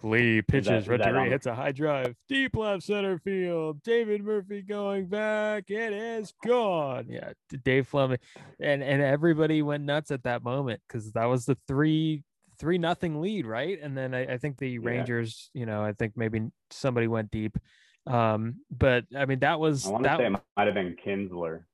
[0.03, 0.87] Lee pitches.
[0.87, 3.83] That, Renteria hits a high drive, deep left center field.
[3.83, 5.71] David Murphy going back.
[5.71, 7.07] It is gone.
[7.09, 7.33] Yeah,
[7.65, 8.19] Dave Flemming,
[8.59, 12.23] and and everybody went nuts at that moment because that was the three
[12.59, 13.79] three nothing lead, right?
[13.81, 15.61] And then I, I think the Rangers, yeah.
[15.61, 17.59] you know, I think maybe somebody went deep
[18.07, 21.65] um, but I mean, that was I want to say it might have been Kinsler.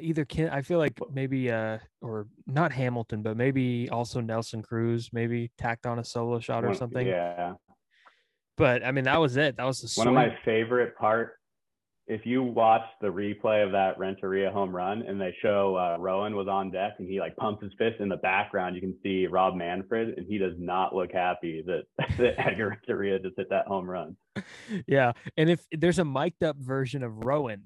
[0.00, 5.10] Either Kin, I feel like maybe uh, or not Hamilton, but maybe also Nelson Cruz,
[5.12, 7.06] maybe tacked on a solo shot or something.
[7.06, 7.54] Yeah.
[8.56, 9.56] But I mean, that was it.
[9.56, 11.34] That was the one of my favorite part
[12.06, 16.34] if you watch the replay of that Renteria home run and they show uh, Rowand
[16.34, 19.26] was on deck and he like pumps his fist in the background, you can see
[19.26, 21.84] Rob Manfred and he does not look happy that,
[22.18, 24.16] that Edgar Renteria just hit that home run.
[24.86, 27.62] Yeah, and if there's a mic'd up version of Rowand,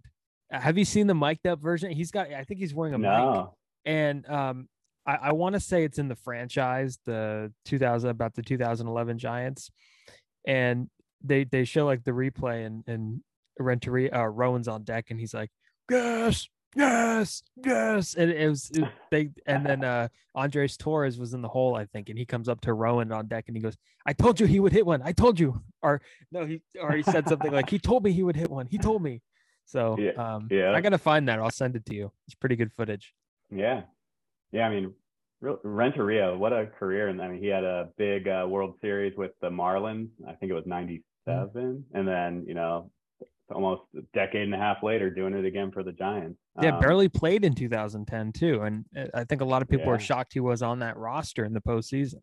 [0.50, 1.90] have you seen the mic'd up version?
[1.90, 3.32] He's got, I think he's wearing a no.
[3.32, 4.68] mic, and um,
[5.04, 9.70] I, I want to say it's in the franchise, the 2000 about the 2011 Giants,
[10.46, 10.88] and
[11.24, 13.20] they they show like the replay and and
[13.58, 15.50] Renteria, uh, Rowand's on deck, and he's like,
[15.90, 19.30] "Yes, yes, yes," and it was it, they.
[19.46, 22.60] And then uh, Andres Torres was in the hole, I think, and he comes up
[22.62, 25.02] to Rowand on deck, and he goes, "I told you he would hit one.
[25.02, 26.00] I told you." Or
[26.32, 28.66] no, he or he said something like, "He told me he would hit one.
[28.66, 29.22] He told me."
[29.68, 30.72] So yeah, um, yeah.
[30.72, 31.38] I gotta find that.
[31.38, 32.10] I'll send it to you.
[32.26, 33.12] It's pretty good footage.
[33.50, 33.82] Yeah,
[34.50, 34.66] yeah.
[34.66, 34.94] I mean,
[35.40, 37.08] Renteria, what a career!
[37.08, 40.08] And I mean, he had a big uh, World Series with the Marlins.
[40.26, 41.96] I think it was '97, mm-hmm.
[41.96, 42.90] and then you know
[43.50, 46.38] almost a decade and a half later doing it again for the Giants.
[46.60, 49.86] Yeah, um, barely played in 2010 too, and uh, I think a lot of people
[49.86, 49.92] yeah.
[49.92, 52.20] were shocked he was on that roster in the postseason.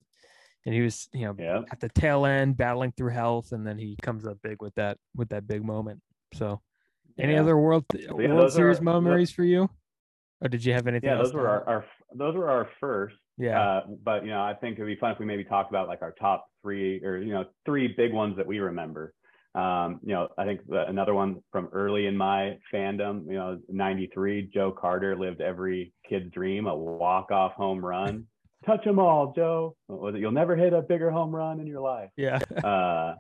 [0.66, 1.62] And he was, you know, yeah.
[1.72, 4.98] at the tail end battling through health, and then he comes up big with that
[5.16, 6.02] with that big moment.
[6.34, 6.60] So,
[7.20, 7.42] any yeah.
[7.42, 9.70] other World yeah, World Series are, memories for you,
[10.42, 11.08] or did you have anything?
[11.08, 11.86] Yeah, those were our, our,
[12.16, 13.16] those were our first.
[13.38, 15.88] Yeah, uh, but you know, I think it'd be fun if we maybe talk about
[15.88, 19.14] like our top three or you know three big ones that we remember.
[19.56, 23.58] Um, you know, I think the, another one from early in my fandom, you know,
[23.70, 28.26] 93, Joe Carter lived every kid's dream, a walk-off home run.
[28.66, 29.76] Touch them all, Joe.
[29.88, 30.20] was it?
[30.20, 32.10] You'll never hit a bigger home run in your life.
[32.18, 32.40] Yeah.
[32.64, 33.16] uh,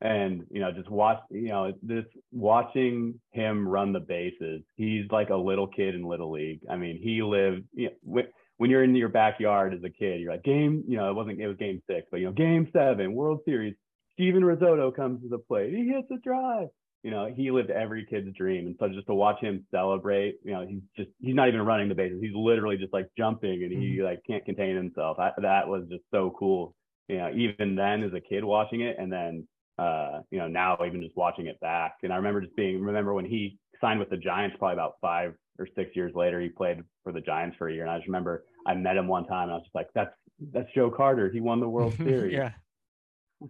[0.00, 4.62] and, you know, just watch, you know, this watching him run the bases.
[4.76, 6.60] He's like a little kid in little league.
[6.70, 8.22] I mean, he lived, you know,
[8.58, 11.40] when you're in your backyard as a kid, you're like game, you know, it wasn't,
[11.40, 13.74] it was game six, but you know, game seven, World Series,
[14.20, 15.72] Steven Rissotto comes to the plate.
[15.72, 16.68] He hits a drive.
[17.02, 18.66] You know, he lived every kid's dream.
[18.66, 21.88] And so just to watch him celebrate, you know, he's just, he's not even running
[21.88, 22.20] the bases.
[22.20, 24.04] He's literally just like jumping and he mm-hmm.
[24.04, 25.18] like can't contain himself.
[25.18, 26.74] I, that was just so cool.
[27.08, 30.76] You know, even then as a kid watching it and then, uh, you know, now
[30.86, 31.94] even just watching it back.
[32.02, 35.32] And I remember just being, remember when he signed with the Giants probably about five
[35.58, 37.84] or six years later, he played for the Giants for a year.
[37.84, 40.14] And I just remember I met him one time and I was just like, that's,
[40.52, 41.30] that's Joe Carter.
[41.30, 42.34] He won the World Series.
[42.34, 42.50] yeah.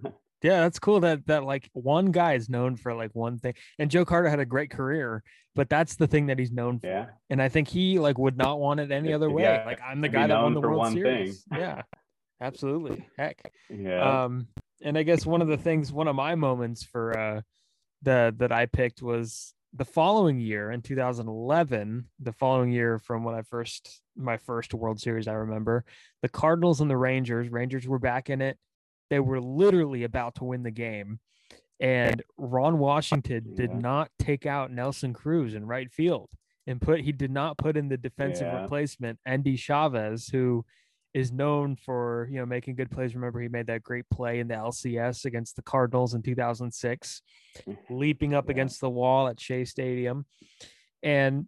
[0.43, 3.55] Yeah, that's cool that that like one guy is known for like one thing.
[3.79, 5.23] And Joe Carter had a great career,
[5.55, 6.87] but that's the thing that he's known for.
[6.87, 7.07] Yeah.
[7.29, 9.43] And I think he like would not want it any other way.
[9.43, 9.65] Yeah.
[9.67, 11.43] Like I'm the guy that won the World Series.
[11.45, 11.59] Thing.
[11.61, 11.83] Yeah.
[12.41, 13.07] Absolutely.
[13.19, 13.53] Heck.
[13.69, 14.25] Yeah.
[14.25, 14.49] Um
[14.83, 17.41] and I guess one of the things one of my moments for uh
[18.03, 23.35] the that I picked was the following year in 2011, the following year from when
[23.35, 25.85] I first my first World Series, I remember
[26.23, 27.51] the Cardinals and the Rangers.
[27.51, 28.59] Rangers were back in it.
[29.11, 31.19] They were literally about to win the game,
[31.79, 33.57] and Ron Washington yeah.
[33.57, 36.31] did not take out Nelson Cruz in right field
[36.67, 38.63] and put he did not put in the defensive yeah.
[38.63, 40.65] replacement Endy Chavez, who
[41.13, 43.15] is known for you know making good plays.
[43.15, 47.23] Remember, he made that great play in the LCS against the Cardinals in 2006,
[47.69, 47.95] mm-hmm.
[47.95, 48.53] leaping up yeah.
[48.53, 50.27] against the wall at Shea Stadium,
[51.03, 51.47] and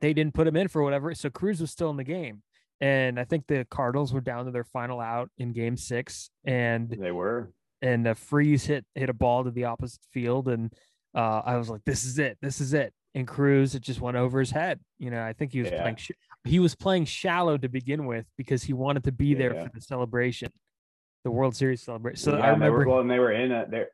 [0.00, 1.14] they didn't put him in for whatever.
[1.14, 2.42] So Cruz was still in the game,
[2.82, 6.90] and I think the Cardinals were down to their final out in Game Six, and
[6.90, 7.52] they were.
[7.80, 10.72] And a Freese hit hit a ball to the opposite field, and
[11.14, 12.38] uh, I was like, "This is it!
[12.42, 14.80] This is it!" And Cruz, it just went over his head.
[14.98, 15.82] You know, I think he was yeah.
[15.82, 15.96] playing
[16.44, 19.70] he was playing shallow to begin with because he wanted to be yeah, there for
[19.72, 20.50] the celebration,
[21.22, 22.18] the World Series celebration.
[22.18, 22.80] So yeah, I remember.
[22.80, 23.88] They were, well, and they were in a there.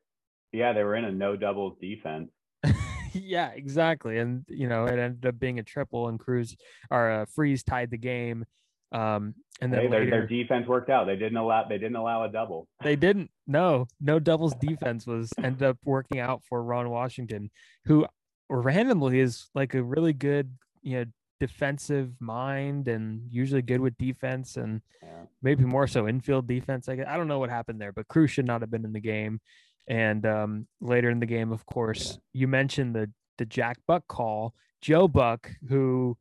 [0.52, 2.30] Yeah, they were in a no doubles defense.
[3.12, 6.56] yeah, exactly, and you know it ended up being a triple, and Cruz
[6.90, 8.46] or uh, Freese tied the game.
[8.92, 11.06] Um, and then hey, their, later, their defense worked out.
[11.06, 12.68] They didn't allow they didn't allow a double.
[12.82, 13.30] They didn't.
[13.46, 17.50] No, no doubles defense was ended up working out for Ron Washington,
[17.84, 18.06] who
[18.48, 21.04] randomly is like a really good you know
[21.40, 25.22] defensive mind and usually good with defense and yeah.
[25.42, 26.88] maybe more so infield defense.
[26.88, 27.06] I, guess.
[27.08, 29.40] I don't know what happened there, but Cruz should not have been in the game.
[29.88, 32.40] And um, later in the game, of course, yeah.
[32.40, 34.54] you mentioned the the Jack Buck call.
[34.80, 36.16] Joe Buck, who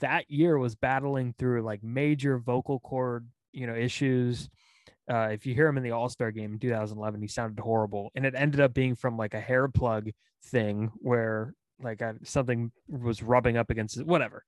[0.00, 4.48] that year was battling through like major vocal cord, you know, issues.
[5.10, 8.10] Uh, if you hear him in the All Star game in 2011, he sounded horrible,
[8.14, 10.10] and it ended up being from like a hair plug
[10.46, 14.44] thing where like I, something was rubbing up against it, whatever.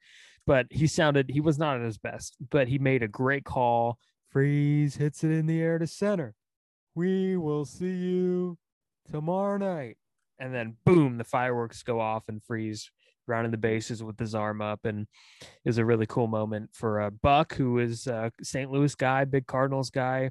[0.47, 3.99] But he sounded he was not at his best, but he made a great call.
[4.31, 6.35] Freese hits it in the air to center.
[6.95, 8.59] We will see you
[9.11, 9.99] tomorrow night.
[10.39, 12.91] And then boom, the fireworks go off and Freese
[13.27, 14.85] rounding the bases with his arm up.
[14.85, 15.07] And
[15.65, 18.71] was a really cool moment for uh, Buck, who is a St.
[18.71, 20.31] Louis guy, big Cardinals guy.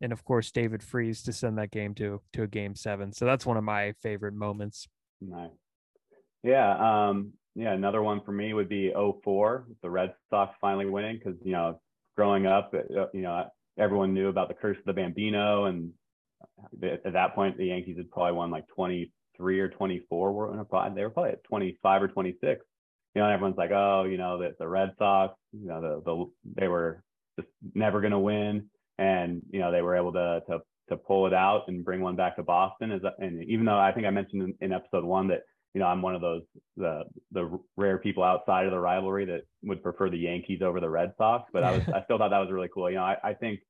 [0.00, 3.12] And of course, David Freese to send that game to to a game seven.
[3.12, 4.88] So that's one of my favorite moments.
[5.20, 5.50] Nice.
[6.42, 7.72] Yeah, um, yeah.
[7.72, 11.80] Another one for me would be 04, the Red Sox finally winning because you know,
[12.16, 13.46] growing up, uh, you know,
[13.78, 15.92] everyone knew about the curse of the Bambino, and
[16.82, 18.64] at that point, the Yankees had probably won like
[19.40, 20.32] 23 or 24.
[20.32, 22.64] Were in a probably they were probably at 25 or 26.
[23.14, 26.02] You know, and everyone's like, oh, you know, the, the Red Sox, you know, the
[26.04, 27.02] the they were
[27.38, 30.58] just never going to win, and you know, they were able to to
[30.90, 32.92] to pull it out and bring one back to Boston.
[32.92, 35.42] As and even though I think I mentioned in, in episode one that
[35.74, 36.42] you know, I'm one of those
[36.76, 40.90] the the rare people outside of the rivalry that would prefer the Yankees over the
[40.90, 41.48] Red Sox.
[41.52, 42.90] But I was I still thought that was really cool.
[42.90, 43.60] You know, I, I think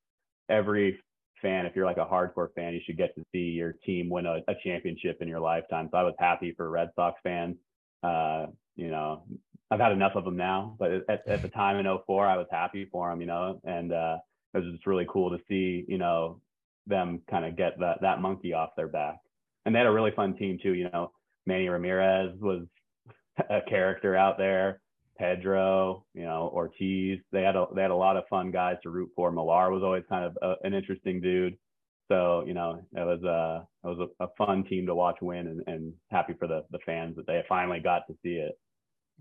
[0.49, 0.99] every
[1.43, 4.27] fan, if you're like a hardcore fan, you should get to see your team win
[4.27, 5.89] a, a championship in your lifetime.
[5.91, 7.57] So I was happy for Red Sox fans.
[8.03, 9.25] Uh, you know,
[9.71, 12.47] I've had enough of them now, but at, at the time in 04, I was
[12.51, 14.19] happy for them, you know, and uh,
[14.55, 16.41] it was just really cool to see, you know,
[16.87, 19.19] them kind of get that, that monkey off their back.
[19.65, 21.13] And they had a really fun team too, you know,
[21.47, 22.67] Manny Ramirez was
[23.51, 24.81] a character out there.
[25.21, 27.19] Pedro, you know, Ortiz.
[27.31, 29.31] They had a they had a lot of fun guys to root for.
[29.31, 31.59] Millar was always kind of a, an interesting dude.
[32.11, 35.47] So you know, it was a it was a, a fun team to watch win,
[35.47, 38.59] and, and happy for the the fans that they finally got to see it.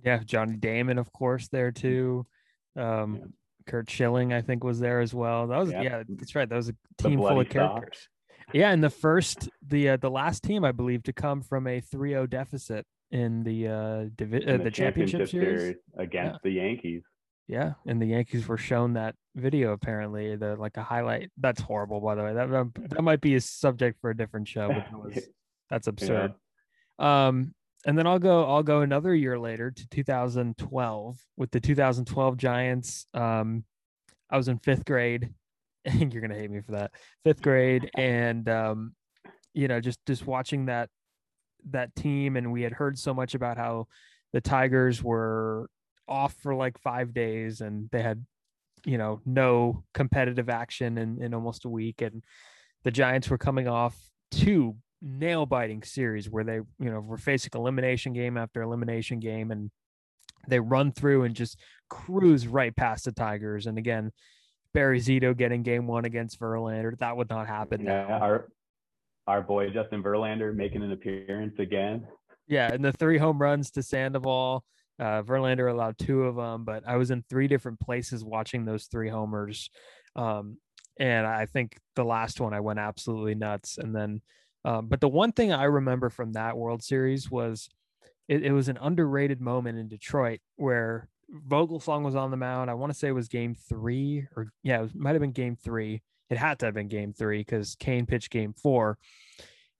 [0.02, 2.26] Yeah, Johnny Damon, of course, there too.
[2.78, 3.26] Um, yeah.
[3.68, 5.48] Curt Schilling, I think, was there as well.
[5.48, 6.48] That was yeah, yeah that's right.
[6.48, 8.08] That was a team full of characters.
[8.54, 11.82] Yeah, and the first, the uh, the last team, I believe, to come from a
[11.82, 15.60] 3-0 deficit in the uh, divi- uh, the, the, championship, championship series.
[15.62, 16.40] series, against yeah.
[16.44, 17.04] the Yankees.
[17.48, 21.32] Yeah, and the Yankees were shown that video apparently, the like a highlight.
[21.38, 22.34] That's horrible, by the way.
[22.34, 22.50] That
[22.90, 25.30] that might be a subject for a different show, but that was,
[25.70, 26.34] that's absurd.
[27.00, 27.28] Yeah.
[27.28, 32.38] Um, and then I'll go I'll go another year later to 2012 with the 2012
[32.38, 33.08] Giants.
[33.14, 33.64] Um,
[34.30, 35.30] I was in fifth grade
[35.86, 36.92] and you're gonna hate me for that
[37.24, 38.94] fifth grade and um
[39.54, 40.90] you know just just watching that
[41.72, 43.88] that team and we had heard so much about how
[44.34, 45.70] the tigers were
[46.08, 48.26] off for like five days and they had
[48.86, 52.24] you know no competitive action in, in almost a week and
[52.84, 53.96] the giants were coming off
[54.32, 59.52] two nail biting series where they you know were facing elimination game after elimination game
[59.52, 59.70] and
[60.48, 64.12] they run through and just cruise right past the tigers and again
[64.74, 66.98] Barry Zito getting game one against Verlander.
[67.00, 67.84] That would not happen.
[67.84, 68.42] Yeah, now.
[69.30, 72.08] Our boy Justin Verlander making an appearance again.
[72.48, 74.66] Yeah, and the three home runs to Sandoval.
[75.00, 78.86] Uh, Verlander allowed two of them, but I was in three different places watching those
[78.86, 79.70] three homers.
[80.16, 80.58] Um,
[81.00, 83.78] and I think the last one I went absolutely nuts.
[83.78, 84.22] And then,
[84.66, 87.70] um, but the one thing I remember from that World Series was
[88.28, 91.08] it, it was an underrated moment in Detroit where
[91.48, 92.72] Vogelsong was on the mound.
[92.72, 95.56] I want to say it was game three or yeah, it might have been game
[95.56, 96.02] three.
[96.30, 98.98] It had to have been game three because Cain pitched game four.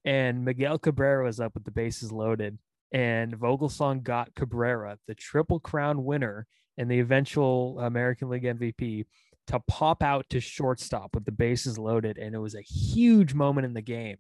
[0.06, 2.58] And Miguel Cabrera was up with the bases loaded.
[2.92, 6.48] And Vogelsong got Cabrera, the triple crown winner
[6.78, 9.06] and the eventual American League MVP,
[9.48, 12.18] to pop out to shortstop with the bases loaded.
[12.18, 14.18] And it was a huge moment in the game.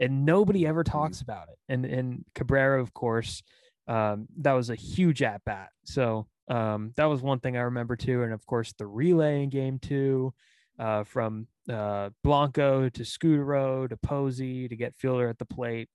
[0.00, 0.92] And nobody ever mm-hmm.
[0.92, 1.58] talks about it.
[1.68, 3.42] And and Cabrera, of course,
[3.88, 5.68] um, that was a huge at bat.
[5.84, 8.22] So um, that was one thing I remember too.
[8.22, 10.32] And of course, the relay in game two
[10.78, 15.88] uh, from uh, Blanco to Scutaro to Posey to get Fielder at the plate.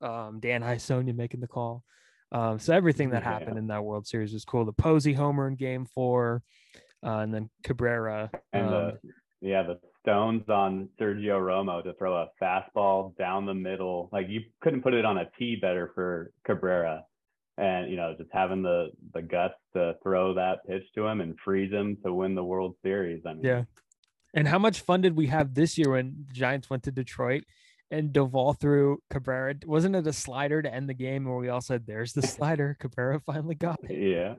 [0.00, 1.82] Um, Dan Hyssonia making the call.
[2.30, 3.60] Um, so everything that happened yeah.
[3.60, 4.64] in that World Series was cool.
[4.64, 6.42] The Posey homer in Game Four,
[7.04, 8.30] uh, and then Cabrera.
[8.52, 8.92] And the, um,
[9.40, 14.08] yeah, the stones on Sergio Romo to throw a fastball down the middle.
[14.12, 17.04] Like you couldn't put it on a tee better for Cabrera
[17.58, 21.36] and you know just having the the guts to throw that pitch to him and
[21.44, 23.22] freeze him to win the World Series.
[23.26, 23.64] I mean, yeah.
[24.38, 27.42] And how much fun did we have this year when the Giants went to Detroit
[27.90, 29.56] and Doval threw Cabrera?
[29.66, 32.76] Wasn't it a slider to end the game where we all said, "There's the slider."
[32.80, 33.98] Cabrera finally got it.
[33.98, 34.34] Yeah.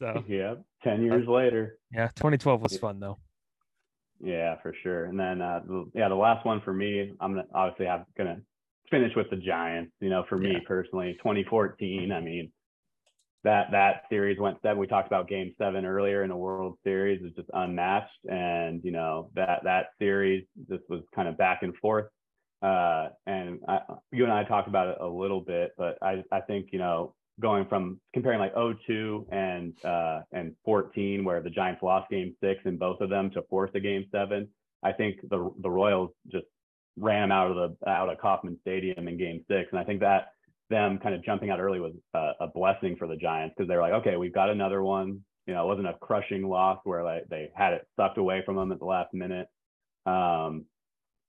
[0.00, 1.78] So yeah, ten years uh, later.
[1.92, 3.18] Yeah, 2012 was fun though.
[4.20, 5.04] Yeah, for sure.
[5.04, 5.60] And then uh,
[5.94, 8.40] yeah, the last one for me, I'm gonna obviously I'm gonna
[8.90, 9.92] finish with the Giants.
[10.00, 10.66] You know, for me yeah.
[10.66, 12.10] personally, 2014.
[12.10, 12.50] I mean,
[13.44, 14.78] that that series went seven.
[14.78, 18.90] We talked about Game Seven earlier in the World Series is just unmatched, and you
[18.90, 22.06] know that that series just was kind of back and forth.
[22.62, 23.80] Uh, and I,
[24.10, 27.14] you and I talked about it a little bit, but I I think you know
[27.40, 32.60] going from comparing like 02 and uh, and 14, where the Giants lost Game Six
[32.64, 34.48] in both of them to force a Game Seven.
[34.82, 36.46] I think the the Royals just
[36.96, 40.28] ran out of the out of Kauffman Stadium in Game Six, and I think that
[40.74, 43.76] them kind of jumping out early was a, a blessing for the Giants because they
[43.76, 45.24] were like, okay, we've got another one.
[45.46, 48.56] You know, it wasn't a crushing loss where like they had it sucked away from
[48.56, 49.46] them at the last minute.
[50.04, 50.66] Um,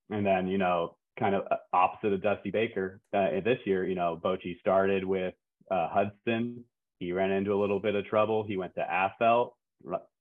[0.10, 3.96] and then, you know, kind of uh, opposite of Dusty Baker uh, this year, you
[3.96, 5.34] know, Bochy started with
[5.70, 6.64] uh, Hudson.
[7.00, 8.46] He ran into a little bit of trouble.
[8.48, 8.82] He went to
[9.22, 9.52] Affeldt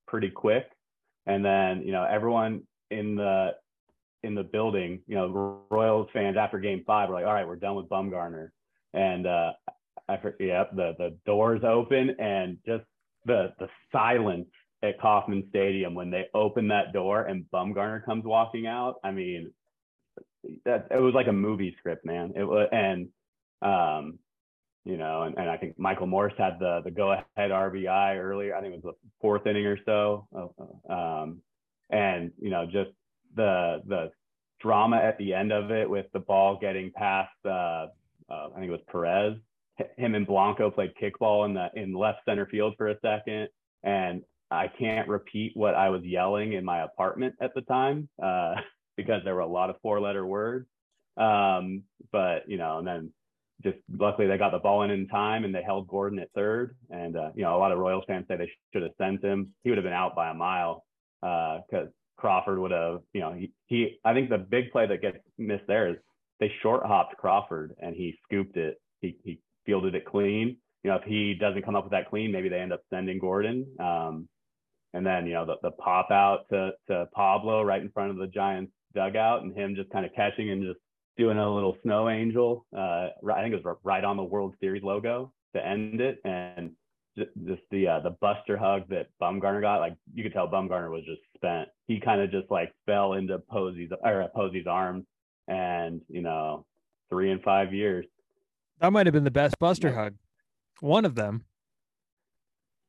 [0.07, 0.67] pretty quick.
[1.27, 3.53] And then, you know, everyone in the
[4.23, 7.57] in the building, you know, Royals fans after game five were like, all right, we're
[7.57, 8.49] done with Bumgarner
[8.95, 9.53] and uh,
[10.09, 12.85] I yeah, the the doors open and just
[13.25, 14.49] the the silence
[14.83, 18.97] at Kauffman Stadium when they open that door and Bumgarner comes walking out.
[19.03, 19.53] I mean,
[20.65, 22.33] that it was like a movie script, man.
[22.37, 23.09] It was and
[23.63, 24.19] um,
[24.85, 28.55] you know, and, and I think Michael Morse had the the go ahead RBI earlier.
[28.55, 30.29] I think it was the fourth inning or so.
[30.89, 31.41] Um,
[31.91, 32.91] and you know, just
[33.35, 34.11] the the
[34.61, 37.87] drama at the end of it with the ball getting past uh,
[38.31, 39.35] uh, I think it was Perez.
[39.97, 43.49] Him and Blanco played kickball in the in left center field for a second,
[43.83, 48.55] and I can't repeat what I was yelling in my apartment at the time uh,
[48.97, 50.67] because there were a lot of four-letter words.
[51.17, 53.13] Um, but you know, and then
[53.63, 56.77] just luckily they got the ball in in time and they held Gordon at third.
[56.91, 59.55] And uh, you know, a lot of Royals fans say they should have sent him.
[59.63, 60.85] He would have been out by a mile
[61.21, 63.01] because uh, Crawford would have.
[63.13, 65.97] You know, he, he I think the big play that gets missed there is
[66.45, 68.79] they short hopped Crawford and he scooped it.
[69.01, 70.59] He, he fielded it clean.
[70.83, 73.19] You know, if he doesn't come up with that clean, maybe they end up sending
[73.19, 73.67] Gordon.
[73.81, 74.29] Um,
[74.93, 78.19] and then, you know, the, the pop out to, to Pablo right in front of
[78.19, 80.79] the Giants dugout and him just kind of catching and just
[81.17, 82.67] doing a little snow angel.
[82.77, 86.19] Uh, I think it was right on the World Series logo to end it.
[86.27, 86.73] And
[87.17, 87.31] just,
[87.71, 91.23] the uh, the Buster hug that Bumgarner got, like you could tell Bumgarner was just
[91.37, 91.69] spent.
[91.87, 95.07] He kind of just like fell into Posey's or Posey's arms
[95.49, 96.65] and you know,
[97.11, 98.07] three and five years.
[98.81, 99.95] That might have been the best Buster yeah.
[99.95, 100.15] hug.
[100.81, 101.45] One of them.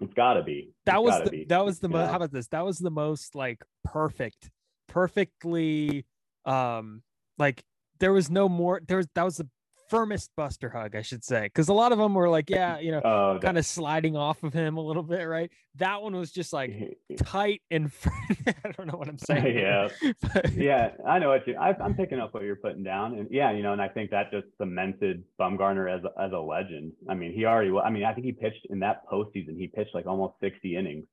[0.01, 0.73] It's got to be.
[0.85, 1.45] That was the, be.
[1.45, 2.09] that was the most.
[2.09, 2.47] How about this?
[2.47, 4.49] That was the most like perfect,
[4.87, 6.05] perfectly,
[6.45, 7.01] um,
[7.37, 7.63] like
[7.99, 8.81] there was no more.
[8.85, 9.47] There was that was the
[9.91, 12.91] firmest Buster hug, I should say, because a lot of them were like, yeah, you
[12.91, 15.51] know, oh, kind of sliding off of him a little bit, right?
[15.75, 17.91] That one was just like tight and
[18.47, 19.57] I don't know what I'm saying.
[19.57, 19.87] yeah,
[20.55, 21.55] yeah, I know what you.
[21.55, 24.11] I, am picking up what you're putting down, and yeah, you know, and I think
[24.11, 26.93] that just cemented Bumgarner as as a legend.
[27.09, 27.71] I mean, he already.
[27.71, 29.57] I mean, I think he pitched in that postseason.
[29.57, 31.05] He pitched like almost 60 innings.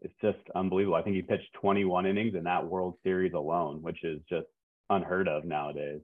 [0.00, 0.96] It's just unbelievable.
[0.96, 4.46] I think he pitched 21 innings in that World Series alone, which is just
[4.88, 6.00] unheard of nowadays.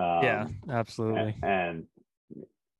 [0.00, 1.36] Um, yeah, absolutely.
[1.42, 1.86] And, and,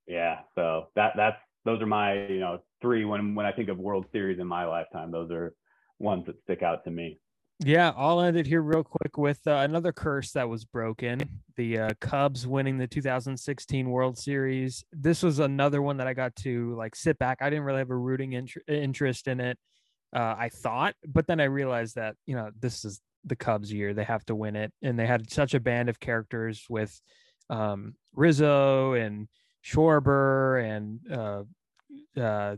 [0.07, 3.79] yeah, so that that's those are my you know three when when I think of
[3.79, 5.13] World Series in my lifetime.
[5.13, 5.55] Those are
[5.99, 7.21] ones that stick out to me.
[7.63, 11.21] Yeah, I'll end it here real quick with uh, another curse that was broken.
[11.57, 14.83] The uh, Cubs winning the 2016 World Series.
[14.93, 17.39] This was another one that I got to like sit back.
[17.43, 19.59] I didn't really have a rooting int- interest in it.
[20.17, 23.95] Uh, I thought, but then I realized that you know this is the Cubs year.
[23.95, 27.01] They have to win it, and they had such a band of characters with
[27.49, 29.29] um, Rizzo and
[29.65, 32.57] Schwarber and uh, uh,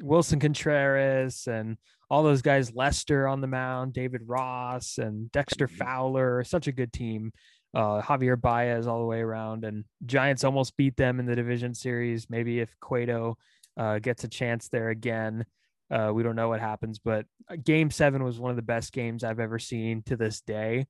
[0.00, 1.76] Willson Contreras and
[2.10, 5.76] all those guys, Lester on the mound, David Ross and Dexter mm-hmm.
[5.76, 7.32] Fowler, such a good team.
[7.72, 11.72] Uh, Javier Baez all the way around, and Giants almost beat them in the division
[11.72, 12.28] series.
[12.28, 13.38] Maybe if Cueto
[13.76, 15.44] uh, gets a chance there again,
[15.90, 16.98] uh, we don't know what happens.
[16.98, 20.40] But uh, Game Seven was one of the best games I've ever seen to this
[20.40, 20.86] day,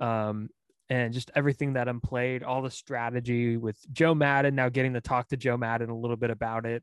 [0.00, 0.48] um,
[0.90, 4.54] and just everything that I'm played, all the strategy with Joe Maddon.
[4.54, 6.82] Now getting to talk to Joe Maddon a little bit about it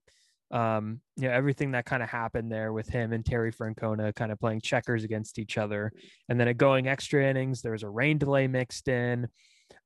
[0.52, 4.32] um, you know, everything that kind of happened there with him and Terry Francona kind
[4.32, 5.92] of playing checkers against each other.
[6.28, 9.28] And then it going extra innings, there was a rain delay mixed in.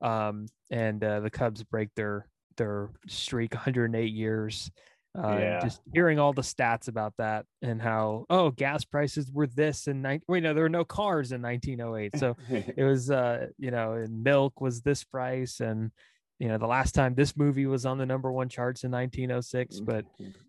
[0.01, 4.71] Um, and uh, the Cubs break their their streak 108 years.
[5.16, 5.59] Uh, yeah.
[5.61, 10.01] just hearing all the stats about that and how oh gas prices were this in
[10.01, 12.36] nine wait no there were no cars in 1908 so
[12.76, 15.91] it was uh you know and milk was this price and
[16.39, 19.82] you know the last time this movie was on the number one charts in 1906
[19.82, 20.03] mm, but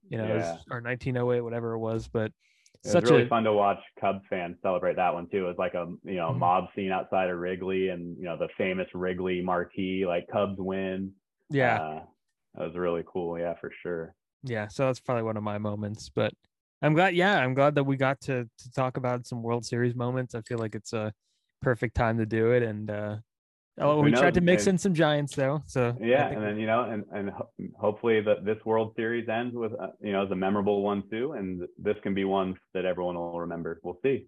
[0.08, 0.52] you know yeah.
[0.52, 2.32] was, or 1908 whatever it was but
[2.84, 5.44] it such was really a, fun to watch Cubs fans celebrate that one too.
[5.44, 6.40] It was like a you know mm-hmm.
[6.40, 11.12] mob scene outside of Wrigley, and you know the famous Wrigley marquee, like Cubs win.
[11.48, 12.00] Yeah, uh,
[12.54, 13.38] that was really cool.
[13.38, 14.14] Yeah, for sure.
[14.44, 16.10] Yeah, so that's probably one of my moments.
[16.14, 16.32] But
[16.82, 17.16] I'm glad.
[17.16, 20.34] Yeah, I'm glad that we got to to talk about some World Series moments.
[20.34, 21.12] I feel like it's a
[21.62, 23.16] perfect time to do it, and uh,
[23.78, 25.62] Oh, we tried to mix in some Giants though.
[25.66, 27.32] So yeah, and then you know, and and
[27.76, 31.32] hopefully that this World Series ends with uh, you know as a memorable one too,
[31.32, 33.80] and this can be one that everyone will remember.
[33.82, 34.26] We'll see.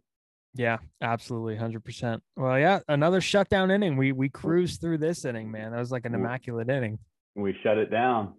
[0.54, 2.24] Yeah, absolutely, hundred percent.
[2.36, 3.96] Well, yeah, another shutdown inning.
[3.96, 5.70] We we cruised through this inning, man.
[5.70, 6.98] That was like an immaculate inning.
[7.36, 8.34] We shut it down.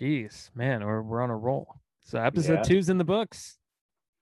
[0.00, 1.80] Jeez, man, we're we're on a roll.
[2.04, 2.62] So episode yeah.
[2.62, 3.58] two's in the books.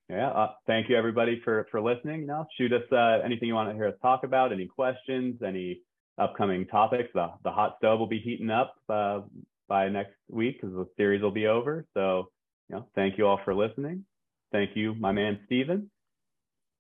[0.09, 0.31] Yeah.
[0.31, 2.23] Uh, thank you everybody for for listening.
[2.23, 5.41] You know, shoot us uh, anything you want to hear us talk about, any questions,
[5.47, 5.81] any
[6.19, 7.09] upcoming topics.
[7.15, 9.21] The, the hot stove will be heating up uh,
[9.69, 11.87] by next week because the series will be over.
[11.95, 12.31] So,
[12.69, 14.05] you know, thank you all for listening.
[14.53, 15.91] Thank you, my man Steven.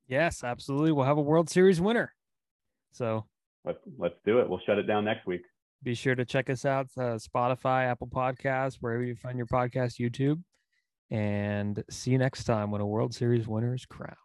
[0.09, 0.91] Yes, absolutely.
[0.91, 2.12] We'll have a World Series winner.
[2.91, 3.26] So
[3.64, 4.49] let's let's do it.
[4.49, 5.43] We'll shut it down next week.
[5.82, 9.98] Be sure to check us out uh, Spotify, Apple Podcasts, wherever you find your podcast,
[9.98, 10.42] YouTube.
[11.10, 14.16] And see you next time when a World Series winner is crowned.